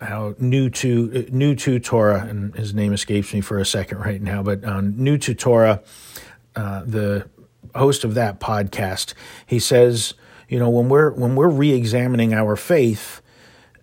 how 0.00 0.34
new 0.38 0.68
to 0.70 1.26
new 1.30 1.54
to 1.54 1.78
Torah, 1.78 2.26
and 2.28 2.54
his 2.54 2.74
name 2.74 2.92
escapes 2.92 3.32
me 3.32 3.40
for 3.40 3.58
a 3.58 3.66
second 3.66 3.98
right 3.98 4.20
now, 4.20 4.42
but 4.42 4.64
um, 4.64 4.94
new 4.96 5.18
to 5.18 5.34
Torah, 5.34 5.82
uh, 6.54 6.82
the 6.84 7.28
host 7.74 8.04
of 8.04 8.14
that 8.14 8.40
podcast, 8.40 9.14
he 9.46 9.58
says, 9.58 10.14
you 10.48 10.58
know, 10.58 10.70
when 10.70 10.88
we're 10.88 11.10
when 11.12 11.34
we're 11.34 11.48
re-examining 11.48 12.34
our 12.34 12.56
faith, 12.56 13.22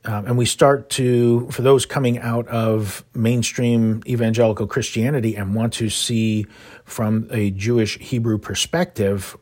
um, 0.06 0.26
and 0.26 0.38
we 0.38 0.46
start 0.46 0.90
to, 0.92 1.50
for 1.50 1.62
those 1.62 1.86
coming 1.86 2.20
out 2.20 2.48
of 2.48 3.06
mainstream 3.14 4.02
evangelical 4.06 4.68
Christianity 4.68 5.36
and 5.36 5.56
want 5.56 5.74
to 5.74 5.90
see 5.90 6.46
from 6.84 7.28
a 7.32 7.52
Jewish 7.52 7.98
Hebrew 8.00 8.38
perspective 8.38 9.38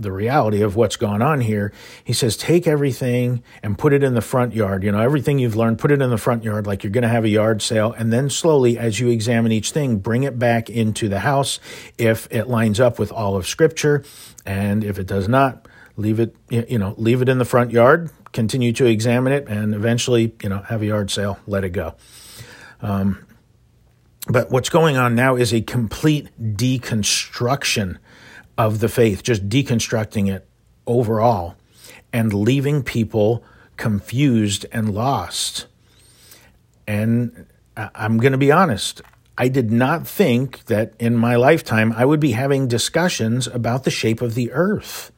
the 0.00 0.12
reality 0.12 0.62
of 0.62 0.76
what's 0.76 0.96
going 0.96 1.22
on 1.22 1.40
here, 1.40 1.72
he 2.04 2.12
says, 2.12 2.36
take 2.36 2.66
everything 2.66 3.42
and 3.62 3.76
put 3.76 3.92
it 3.92 4.02
in 4.02 4.14
the 4.14 4.20
front 4.20 4.54
yard. 4.54 4.84
You 4.84 4.92
know, 4.92 5.00
everything 5.00 5.38
you've 5.38 5.56
learned, 5.56 5.78
put 5.78 5.90
it 5.90 6.00
in 6.00 6.10
the 6.10 6.18
front 6.18 6.44
yard 6.44 6.66
like 6.66 6.84
you're 6.84 6.92
going 6.92 7.02
to 7.02 7.08
have 7.08 7.24
a 7.24 7.28
yard 7.28 7.60
sale. 7.62 7.92
And 7.98 8.12
then 8.12 8.30
slowly, 8.30 8.78
as 8.78 9.00
you 9.00 9.08
examine 9.08 9.52
each 9.52 9.72
thing, 9.72 9.98
bring 9.98 10.22
it 10.22 10.38
back 10.38 10.70
into 10.70 11.08
the 11.08 11.20
house 11.20 11.58
if 11.98 12.28
it 12.30 12.48
lines 12.48 12.80
up 12.80 12.98
with 12.98 13.10
all 13.10 13.36
of 13.36 13.46
Scripture. 13.46 14.04
And 14.46 14.84
if 14.84 14.98
it 14.98 15.06
does 15.06 15.28
not, 15.28 15.66
leave 15.96 16.20
it, 16.20 16.34
you 16.48 16.78
know, 16.78 16.94
leave 16.96 17.20
it 17.22 17.28
in 17.28 17.38
the 17.38 17.44
front 17.44 17.72
yard, 17.72 18.10
continue 18.32 18.72
to 18.72 18.86
examine 18.86 19.32
it, 19.32 19.48
and 19.48 19.74
eventually, 19.74 20.34
you 20.42 20.48
know, 20.48 20.62
have 20.62 20.80
a 20.80 20.86
yard 20.86 21.10
sale, 21.10 21.38
let 21.46 21.64
it 21.64 21.70
go. 21.70 21.94
Um, 22.80 23.26
but 24.28 24.50
what's 24.50 24.68
going 24.68 24.96
on 24.96 25.14
now 25.14 25.36
is 25.36 25.52
a 25.52 25.60
complete 25.62 26.28
deconstruction 26.38 27.98
of 28.58 28.80
the 28.80 28.88
faith, 28.88 29.22
just 29.22 29.48
deconstructing 29.48 30.30
it 30.30 30.46
overall 30.86 31.54
and 32.12 32.34
leaving 32.34 32.82
people 32.82 33.44
confused 33.76 34.66
and 34.72 34.92
lost. 34.92 35.66
And 36.86 37.46
I'm 37.76 38.18
going 38.18 38.32
to 38.32 38.38
be 38.38 38.50
honest, 38.50 39.00
I 39.38 39.46
did 39.48 39.70
not 39.70 40.06
think 40.06 40.64
that 40.64 40.94
in 40.98 41.16
my 41.16 41.36
lifetime 41.36 41.92
I 41.92 42.04
would 42.04 42.18
be 42.18 42.32
having 42.32 42.66
discussions 42.66 43.46
about 43.46 43.84
the 43.84 43.90
shape 43.90 44.20
of 44.20 44.34
the 44.34 44.50
earth. 44.50 45.12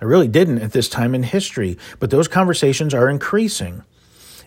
I 0.00 0.04
really 0.04 0.28
didn't 0.28 0.60
at 0.60 0.72
this 0.72 0.88
time 0.88 1.14
in 1.14 1.24
history, 1.24 1.76
but 1.98 2.10
those 2.10 2.28
conversations 2.28 2.94
are 2.94 3.08
increasing. 3.08 3.82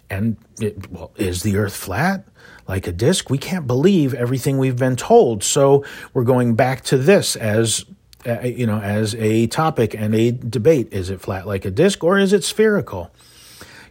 And 0.09 0.37
it, 0.61 0.89
well, 0.89 1.11
is 1.17 1.43
the 1.43 1.57
earth 1.57 1.75
flat? 1.75 2.25
Like 2.67 2.87
a 2.87 2.91
disc? 2.93 3.29
We 3.29 3.37
can't 3.37 3.67
believe 3.67 4.13
everything 4.13 4.57
we've 4.57 4.77
been 4.77 4.95
told. 4.95 5.43
So 5.43 5.83
we're 6.13 6.23
going 6.23 6.55
back 6.55 6.83
to 6.85 6.97
this 6.97 7.35
as 7.35 7.85
you 8.27 8.67
know, 8.67 8.79
as 8.79 9.15
a 9.15 9.47
topic 9.47 9.93
and 9.93 10.13
a 10.13 10.31
debate. 10.31 10.89
Is 10.91 11.09
it 11.09 11.21
flat 11.21 11.47
like 11.47 11.65
a 11.65 11.71
disc 11.71 12.03
or 12.03 12.17
is 12.17 12.33
it 12.33 12.43
spherical? 12.43 13.11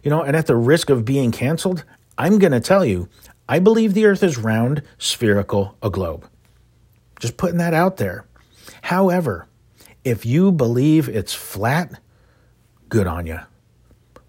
You 0.03 0.11
know, 0.11 0.21
and 0.21 0.35
at 0.35 0.47
the 0.47 0.55
risk 0.55 0.89
of 0.89 1.05
being 1.05 1.31
canceled, 1.31 1.83
I'm 2.17 2.39
going 2.39 2.51
to 2.51 2.59
tell 2.59 2.85
you, 2.85 3.09
I 3.49 3.59
believe 3.59 3.93
the 3.93 4.05
earth 4.05 4.23
is 4.23 4.37
round, 4.37 4.83
spherical, 4.97 5.77
a 5.81 5.89
globe. 5.89 6.27
Just 7.19 7.37
putting 7.37 7.57
that 7.57 7.73
out 7.73 7.97
there. 7.97 8.25
However, 8.83 9.47
if 10.03 10.25
you 10.25 10.51
believe 10.51 11.09
it's 11.09 11.33
flat, 11.33 11.99
good 12.89 13.07
on 13.07 13.25
you. 13.25 13.39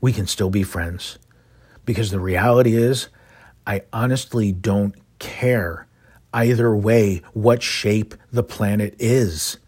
We 0.01 0.13
can 0.13 0.27
still 0.27 0.51
be 0.51 0.63
friends. 0.63 1.19
Because 1.85 2.11
the 2.11 2.21
reality 2.21 2.77
is, 2.77 3.09
I 3.67 3.83
honestly 3.93 4.53
don't 4.53 4.95
care 5.19 5.87
either 6.33 6.75
way 6.75 7.23
what 7.33 7.63
shape 7.63 8.15
the 8.33 8.43
planet 8.43 8.95
is. 8.99 9.59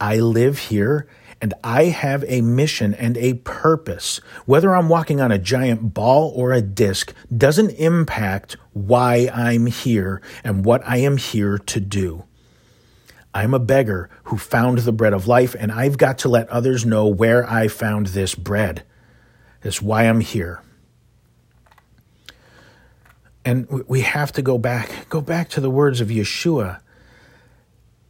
I 0.00 0.16
live 0.16 0.58
here 0.58 1.06
and 1.42 1.54
I 1.64 1.84
have 1.84 2.24
a 2.26 2.40
mission 2.42 2.94
and 2.94 3.16
a 3.16 3.34
purpose. 3.34 4.20
Whether 4.46 4.74
I'm 4.74 4.88
walking 4.88 5.20
on 5.20 5.32
a 5.32 5.38
giant 5.38 5.94
ball 5.94 6.32
or 6.34 6.52
a 6.52 6.60
disc 6.60 7.14
doesn't 7.34 7.70
impact 7.70 8.56
why 8.72 9.30
I'm 9.32 9.66
here 9.66 10.20
and 10.44 10.64
what 10.64 10.82
I 10.86 10.98
am 10.98 11.16
here 11.16 11.58
to 11.58 11.80
do. 11.80 12.24
I'm 13.32 13.54
a 13.54 13.60
beggar 13.60 14.10
who 14.24 14.36
found 14.36 14.78
the 14.78 14.92
bread 14.92 15.12
of 15.12 15.28
life, 15.28 15.54
and 15.56 15.70
I've 15.70 15.96
got 15.96 16.18
to 16.18 16.28
let 16.28 16.48
others 16.48 16.84
know 16.84 17.06
where 17.06 17.48
I 17.48 17.68
found 17.68 18.08
this 18.08 18.34
bread. 18.34 18.82
That's 19.60 19.80
why 19.80 20.04
I'm 20.04 20.20
here. 20.20 20.62
And 23.44 23.68
we 23.88 24.00
have 24.00 24.32
to 24.32 24.42
go 24.42 24.58
back, 24.58 25.08
go 25.08 25.20
back 25.20 25.48
to 25.50 25.60
the 25.60 25.70
words 25.70 26.00
of 26.00 26.08
Yeshua 26.08 26.80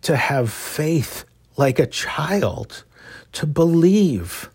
to 0.03 0.17
have 0.17 0.51
faith 0.51 1.25
like 1.57 1.79
a 1.79 1.87
child, 1.87 2.85
to 3.33 3.47
believe. 3.47 4.51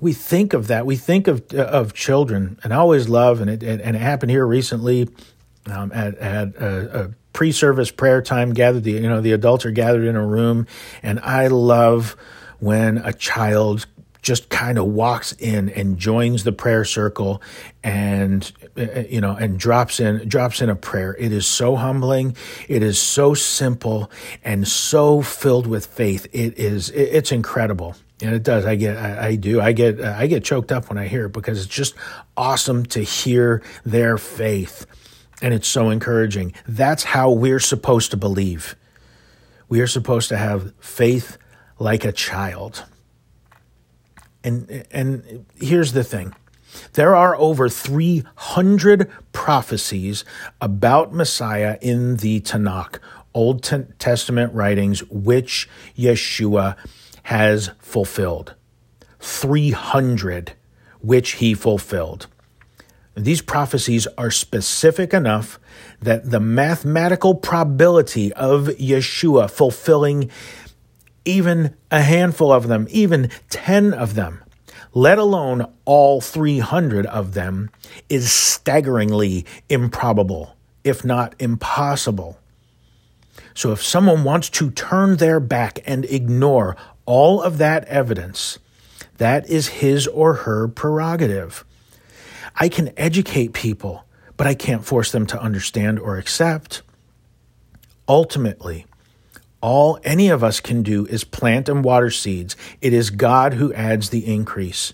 We 0.00 0.12
think 0.12 0.52
of 0.52 0.66
that. 0.66 0.86
We 0.86 0.96
think 0.96 1.28
of 1.28 1.52
of 1.52 1.94
children, 1.94 2.58
and 2.62 2.72
I 2.74 2.76
always 2.76 3.08
love, 3.08 3.40
and 3.40 3.48
it 3.48 3.62
and 3.62 3.96
it 3.96 4.00
happened 4.00 4.30
here 4.30 4.46
recently 4.46 5.08
um, 5.66 5.92
at 5.92 6.16
at 6.18 6.56
a, 6.56 7.04
a 7.04 7.10
pre-service 7.32 7.90
prayer 7.90 8.22
time 8.22 8.52
gathered 8.52 8.84
the 8.84 8.92
you 8.92 9.08
know 9.08 9.20
the 9.20 9.32
adults 9.32 9.64
are 9.66 9.70
gathered 9.70 10.04
in 10.04 10.14
a 10.14 10.24
room 10.24 10.66
and 11.02 11.18
i 11.20 11.48
love 11.48 12.16
when 12.60 12.96
a 12.98 13.12
child 13.12 13.86
just 14.24 14.48
kind 14.48 14.78
of 14.78 14.86
walks 14.86 15.32
in 15.32 15.68
and 15.68 15.98
joins 15.98 16.44
the 16.44 16.52
prayer 16.52 16.84
circle 16.84 17.42
and 17.84 18.50
uh, 18.76 19.02
you 19.08 19.20
know 19.20 19.36
and 19.36 19.58
drops 19.58 20.00
in 20.00 20.26
drops 20.26 20.60
in 20.60 20.70
a 20.70 20.74
prayer. 20.74 21.14
It 21.18 21.30
is 21.30 21.46
so 21.46 21.76
humbling. 21.76 22.34
It 22.66 22.82
is 22.82 23.00
so 23.00 23.34
simple 23.34 24.10
and 24.42 24.66
so 24.66 25.20
filled 25.22 25.66
with 25.66 25.86
faith. 25.86 26.26
It 26.32 26.58
is 26.58 26.90
it's 26.90 27.30
incredible. 27.30 27.94
And 28.22 28.34
it 28.34 28.42
does. 28.42 28.64
I 28.64 28.76
get 28.76 28.96
I, 28.96 29.26
I, 29.26 29.36
do. 29.36 29.60
I 29.60 29.72
get 29.72 30.00
i 30.00 30.26
get 30.26 30.42
choked 30.42 30.72
up 30.72 30.88
when 30.88 30.98
i 30.98 31.06
hear 31.06 31.26
it 31.26 31.32
because 31.32 31.58
it's 31.58 31.72
just 31.72 31.94
awesome 32.36 32.86
to 32.86 33.00
hear 33.00 33.62
their 33.84 34.16
faith. 34.18 34.86
And 35.42 35.52
it's 35.52 35.68
so 35.68 35.90
encouraging. 35.90 36.54
That's 36.66 37.04
how 37.04 37.30
we're 37.30 37.60
supposed 37.60 38.10
to 38.12 38.16
believe. 38.16 38.76
We 39.68 39.80
are 39.80 39.86
supposed 39.86 40.30
to 40.30 40.38
have 40.38 40.72
faith 40.80 41.36
like 41.78 42.04
a 42.04 42.12
child 42.12 42.84
and 44.44 44.86
and 44.90 45.46
here's 45.56 45.92
the 45.92 46.04
thing 46.04 46.34
there 46.94 47.14
are 47.16 47.36
over 47.36 47.68
300 47.68 49.10
prophecies 49.32 50.24
about 50.60 51.14
Messiah 51.14 51.78
in 51.80 52.16
the 52.16 52.40
Tanakh, 52.40 52.98
Old 53.32 53.62
Testament 53.98 54.52
writings, 54.52 55.02
which 55.08 55.68
Yeshua 55.96 56.76
has 57.24 57.70
fulfilled. 57.78 58.54
300 59.20 60.54
which 61.00 61.32
he 61.32 61.54
fulfilled. 61.54 62.26
These 63.14 63.42
prophecies 63.42 64.06
are 64.18 64.30
specific 64.30 65.14
enough 65.14 65.60
that 66.00 66.30
the 66.30 66.40
mathematical 66.40 67.34
probability 67.34 68.32
of 68.32 68.66
Yeshua 68.66 69.50
fulfilling 69.50 70.30
even 71.24 71.74
a 71.90 72.02
handful 72.02 72.52
of 72.52 72.68
them, 72.68 72.86
even 72.90 73.30
10 73.50 73.94
of 73.94 74.14
them, 74.14 74.42
let 74.92 75.18
alone 75.18 75.66
all 75.84 76.20
300 76.20 77.06
of 77.06 77.34
them, 77.34 77.70
is 78.08 78.30
staggeringly 78.30 79.44
improbable, 79.68 80.56
if 80.84 81.04
not 81.04 81.34
impossible. 81.38 82.38
So 83.54 83.72
if 83.72 83.82
someone 83.82 84.24
wants 84.24 84.50
to 84.50 84.70
turn 84.70 85.16
their 85.16 85.40
back 85.40 85.78
and 85.86 86.04
ignore 86.04 86.76
all 87.06 87.42
of 87.42 87.58
that 87.58 87.84
evidence, 87.84 88.58
that 89.18 89.48
is 89.48 89.68
his 89.68 90.06
or 90.08 90.34
her 90.34 90.68
prerogative. 90.68 91.64
I 92.56 92.68
can 92.68 92.92
educate 92.96 93.52
people, 93.52 94.04
but 94.36 94.46
I 94.46 94.54
can't 94.54 94.84
force 94.84 95.12
them 95.12 95.26
to 95.26 95.40
understand 95.40 95.98
or 95.98 96.18
accept. 96.18 96.82
Ultimately, 98.08 98.86
all 99.64 99.98
any 100.04 100.28
of 100.28 100.44
us 100.44 100.60
can 100.60 100.82
do 100.82 101.06
is 101.06 101.24
plant 101.24 101.70
and 101.70 101.82
water 101.82 102.10
seeds. 102.10 102.54
It 102.82 102.92
is 102.92 103.08
God 103.08 103.54
who 103.54 103.72
adds 103.72 104.10
the 104.10 104.26
increase, 104.30 104.92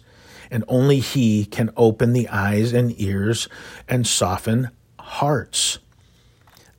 and 0.48 0.62
only 0.68 1.00
He 1.00 1.44
can 1.44 1.70
open 1.76 2.12
the 2.12 2.28
eyes 2.28 2.72
and 2.72 2.94
ears 3.00 3.48
and 3.88 4.06
soften 4.06 4.70
hearts. 5.00 5.80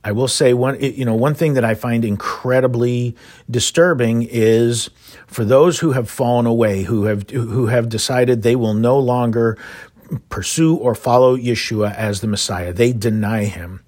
I 0.02 0.12
will 0.12 0.26
say 0.26 0.54
one 0.54 0.80
you 0.80 1.04
know 1.04 1.14
one 1.14 1.34
thing 1.34 1.52
that 1.52 1.66
I 1.66 1.74
find 1.74 2.02
incredibly 2.02 3.14
disturbing 3.50 4.22
is 4.22 4.88
for 5.26 5.44
those 5.44 5.80
who 5.80 5.92
have 5.92 6.08
fallen 6.08 6.46
away 6.46 6.84
who 6.84 7.04
have 7.04 7.28
who 7.28 7.66
have 7.66 7.90
decided 7.90 8.40
they 8.40 8.56
will 8.56 8.74
no 8.74 8.98
longer 8.98 9.58
pursue 10.30 10.74
or 10.76 10.94
follow 10.94 11.36
Yeshua 11.36 11.94
as 11.94 12.20
the 12.22 12.26
Messiah 12.26 12.72
they 12.72 12.92
deny 12.92 13.44
him 13.44 13.84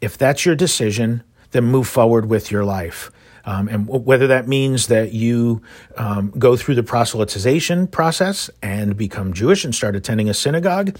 if 0.00 0.18
that's 0.18 0.44
your 0.44 0.56
decision 0.56 1.22
then 1.56 1.64
move 1.64 1.88
forward 1.88 2.26
with 2.26 2.50
your 2.50 2.64
life. 2.64 3.10
Um, 3.44 3.68
and 3.68 3.88
whether 3.88 4.26
that 4.26 4.48
means 4.48 4.88
that 4.88 5.12
you 5.12 5.62
um, 5.96 6.32
go 6.36 6.56
through 6.56 6.74
the 6.74 6.82
proselytization 6.82 7.88
process 7.90 8.50
and 8.60 8.96
become 8.96 9.32
Jewish 9.32 9.64
and 9.64 9.72
start 9.72 9.94
attending 9.94 10.28
a 10.28 10.34
synagogue, 10.34 10.96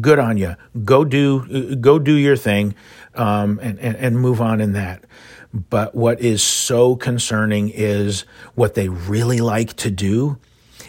good 0.00 0.20
on 0.20 0.38
you. 0.38 0.54
Go 0.84 1.04
do 1.04 1.74
go 1.76 1.98
do 1.98 2.14
your 2.14 2.36
thing, 2.36 2.74
um, 3.16 3.58
and, 3.60 3.80
and 3.80 3.96
and 3.96 4.20
move 4.20 4.40
on 4.40 4.60
in 4.60 4.72
that. 4.72 5.04
But 5.52 5.94
what 5.94 6.20
is 6.20 6.42
so 6.42 6.96
concerning 6.96 7.68
is 7.68 8.24
what 8.54 8.74
they 8.74 8.88
really 8.88 9.40
like 9.40 9.74
to 9.78 9.90
do 9.90 10.38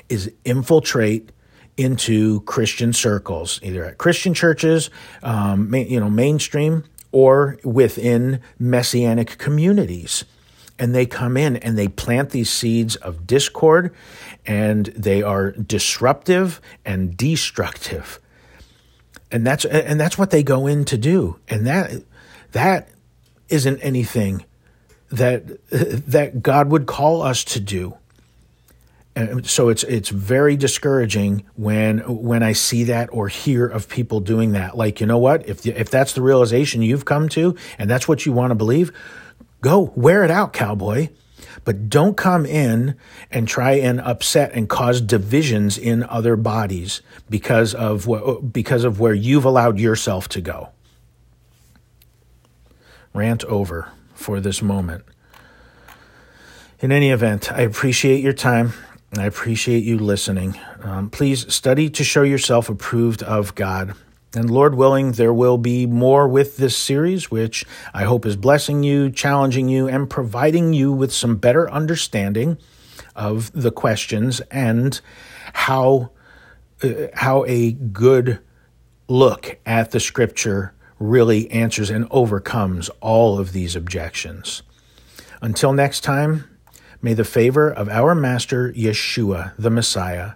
is 0.10 0.32
infiltrate 0.46 1.32
into 1.76 2.42
Christian 2.42 2.94
circles, 2.94 3.60
either 3.64 3.84
at 3.84 3.98
Christian 3.98 4.34
churches, 4.34 4.90
um, 5.24 5.74
you 5.74 6.00
know, 6.00 6.10
mainstream 6.10 6.84
or 7.14 7.58
within 7.64 8.42
messianic 8.60 9.38
communities. 9.38 10.26
And 10.78 10.94
they 10.94 11.06
come 11.06 11.38
in 11.38 11.56
and 11.58 11.78
they 11.78 11.88
plant 11.88 12.32
these 12.32 12.50
seeds 12.50 12.96
of 12.98 13.26
discord, 13.28 13.94
and 14.46 14.88
they 14.88 15.22
are 15.22 15.52
disruptive 15.52 16.60
and 16.84 17.16
destructive. 17.16 18.20
And 19.32 19.46
that's 19.48 19.64
and 19.66 20.00
that's 20.00 20.18
what 20.18 20.32
they 20.32 20.44
go 20.44 20.68
in 20.68 20.84
to 20.86 20.98
do. 20.98 21.38
And 21.48 21.66
that 21.68 22.04
that 22.52 22.90
isn't 23.50 23.80
anything 23.80 24.44
that 25.12 25.70
that 25.70 26.42
God 26.42 26.70
would 26.70 26.88
call 26.88 27.22
us 27.22 27.44
to 27.46 27.60
do. 27.60 27.96
And 29.16 29.46
so 29.46 29.70
it's 29.70 29.84
it's 29.84 30.10
very 30.10 30.58
discouraging 30.58 31.44
when 31.56 32.00
when 32.00 32.42
I 32.42 32.54
see 32.54 32.86
that 32.86 33.10
or 33.12 33.28
hear 33.28 33.68
of 33.68 33.88
people 33.88 34.20
doing 34.20 34.54
that. 34.54 34.76
Like 34.76 35.00
you 35.00 35.06
know 35.06 35.20
what? 35.20 35.48
If 35.48 35.66
if 35.68 35.92
that's 35.92 36.14
the 36.14 36.22
realization 36.22 36.82
you've 36.82 37.06
come 37.06 37.30
to 37.30 37.56
and 37.78 37.90
that's 37.90 38.08
what 38.08 38.26
you 38.26 38.32
want 38.32 38.52
to 38.52 38.56
believe, 38.56 38.92
go 39.62 39.94
wear 39.96 40.24
it 40.24 40.32
out, 40.32 40.52
cowboy. 40.52 41.10
But 41.64 41.90
don't 41.90 42.18
come 42.18 42.46
in 42.46 42.96
and 43.32 43.48
try 43.48 43.74
and 43.74 44.02
upset 44.02 44.52
and 44.54 44.68
cause 44.68 45.00
divisions 45.00 45.78
in 45.78 46.04
other 46.04 46.36
bodies 46.36 47.02
because 47.30 47.76
of 47.76 48.08
what 48.08 48.52
because 48.52 48.84
of 48.84 49.00
where 49.00 49.14
you've 49.14 49.46
allowed 49.46 49.80
yourself 49.80 50.28
to 50.30 50.42
go. 50.42 50.70
Rant 53.14 53.44
over 53.46 53.90
for 54.16 54.40
this 54.40 54.62
moment. 54.62 55.06
In 56.80 56.92
any 56.92 57.12
event, 57.12 57.52
I 57.52 57.62
appreciate 57.62 58.22
your 58.22 58.34
time. 58.34 58.74
I 59.20 59.26
appreciate 59.26 59.84
you 59.84 59.98
listening. 60.00 60.60
Um, 60.82 61.10
please 61.10 61.52
study 61.54 61.90
to 61.92 62.04
show 62.04 62.24
yourself 62.24 62.70
approved 62.70 63.22
of 63.22 63.54
God. 63.56 63.94
And 64.36 64.50
Lord 64.50 64.74
willing, 64.76 65.12
there 65.12 65.34
will 65.34 65.60
be 65.60 65.86
more 65.86 66.28
with 66.28 66.58
this 66.58 66.76
series, 66.76 67.30
which 67.30 67.66
I 67.94 68.06
hope 68.06 68.26
is 68.26 68.36
blessing 68.36 68.82
you, 68.82 69.12
challenging 69.12 69.70
you, 69.70 69.88
and 69.88 70.10
providing 70.10 70.74
you 70.74 70.92
with 70.92 71.14
some 71.14 71.36
better 71.36 71.70
understanding 71.70 72.58
of 73.16 73.52
the 73.54 73.72
questions 73.72 74.40
and 74.50 75.00
how 75.54 76.10
uh, 76.82 77.08
how 77.14 77.46
a 77.46 77.74
good 77.74 78.40
look 79.08 79.60
at 79.66 79.92
the 79.92 80.00
scripture 80.00 80.74
really 80.98 81.50
answers 81.52 81.90
and 81.90 82.08
overcomes 82.10 82.90
all 83.02 83.38
of 83.38 83.52
these 83.52 83.76
objections. 83.76 84.64
Until 85.42 85.74
next 85.74 86.02
time, 86.02 86.50
May 87.04 87.14
the 87.14 87.26
favor 87.26 87.70
of 87.70 87.90
our 87.90 88.16
Master 88.16 88.72
Yeshua, 88.72 89.52
the 89.60 89.70
Messiah, 89.70 90.36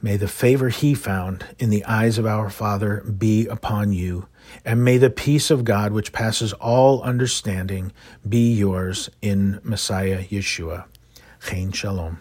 may 0.00 0.16
the 0.16 0.26
favor 0.26 0.70
he 0.70 0.94
found 0.94 1.44
in 1.58 1.68
the 1.68 1.84
eyes 1.84 2.16
of 2.16 2.24
our 2.24 2.48
Father 2.48 3.02
be 3.02 3.46
upon 3.46 3.92
you, 3.92 4.26
and 4.64 4.82
may 4.82 4.96
the 4.96 5.10
peace 5.10 5.50
of 5.50 5.64
God, 5.64 5.92
which 5.92 6.14
passes 6.14 6.54
all 6.54 7.02
understanding, 7.02 7.92
be 8.26 8.54
yours 8.54 9.10
in 9.20 9.60
Messiah 9.62 10.24
Yeshua. 10.24 10.86
Chen 11.46 11.72
Shalom. 11.72 12.20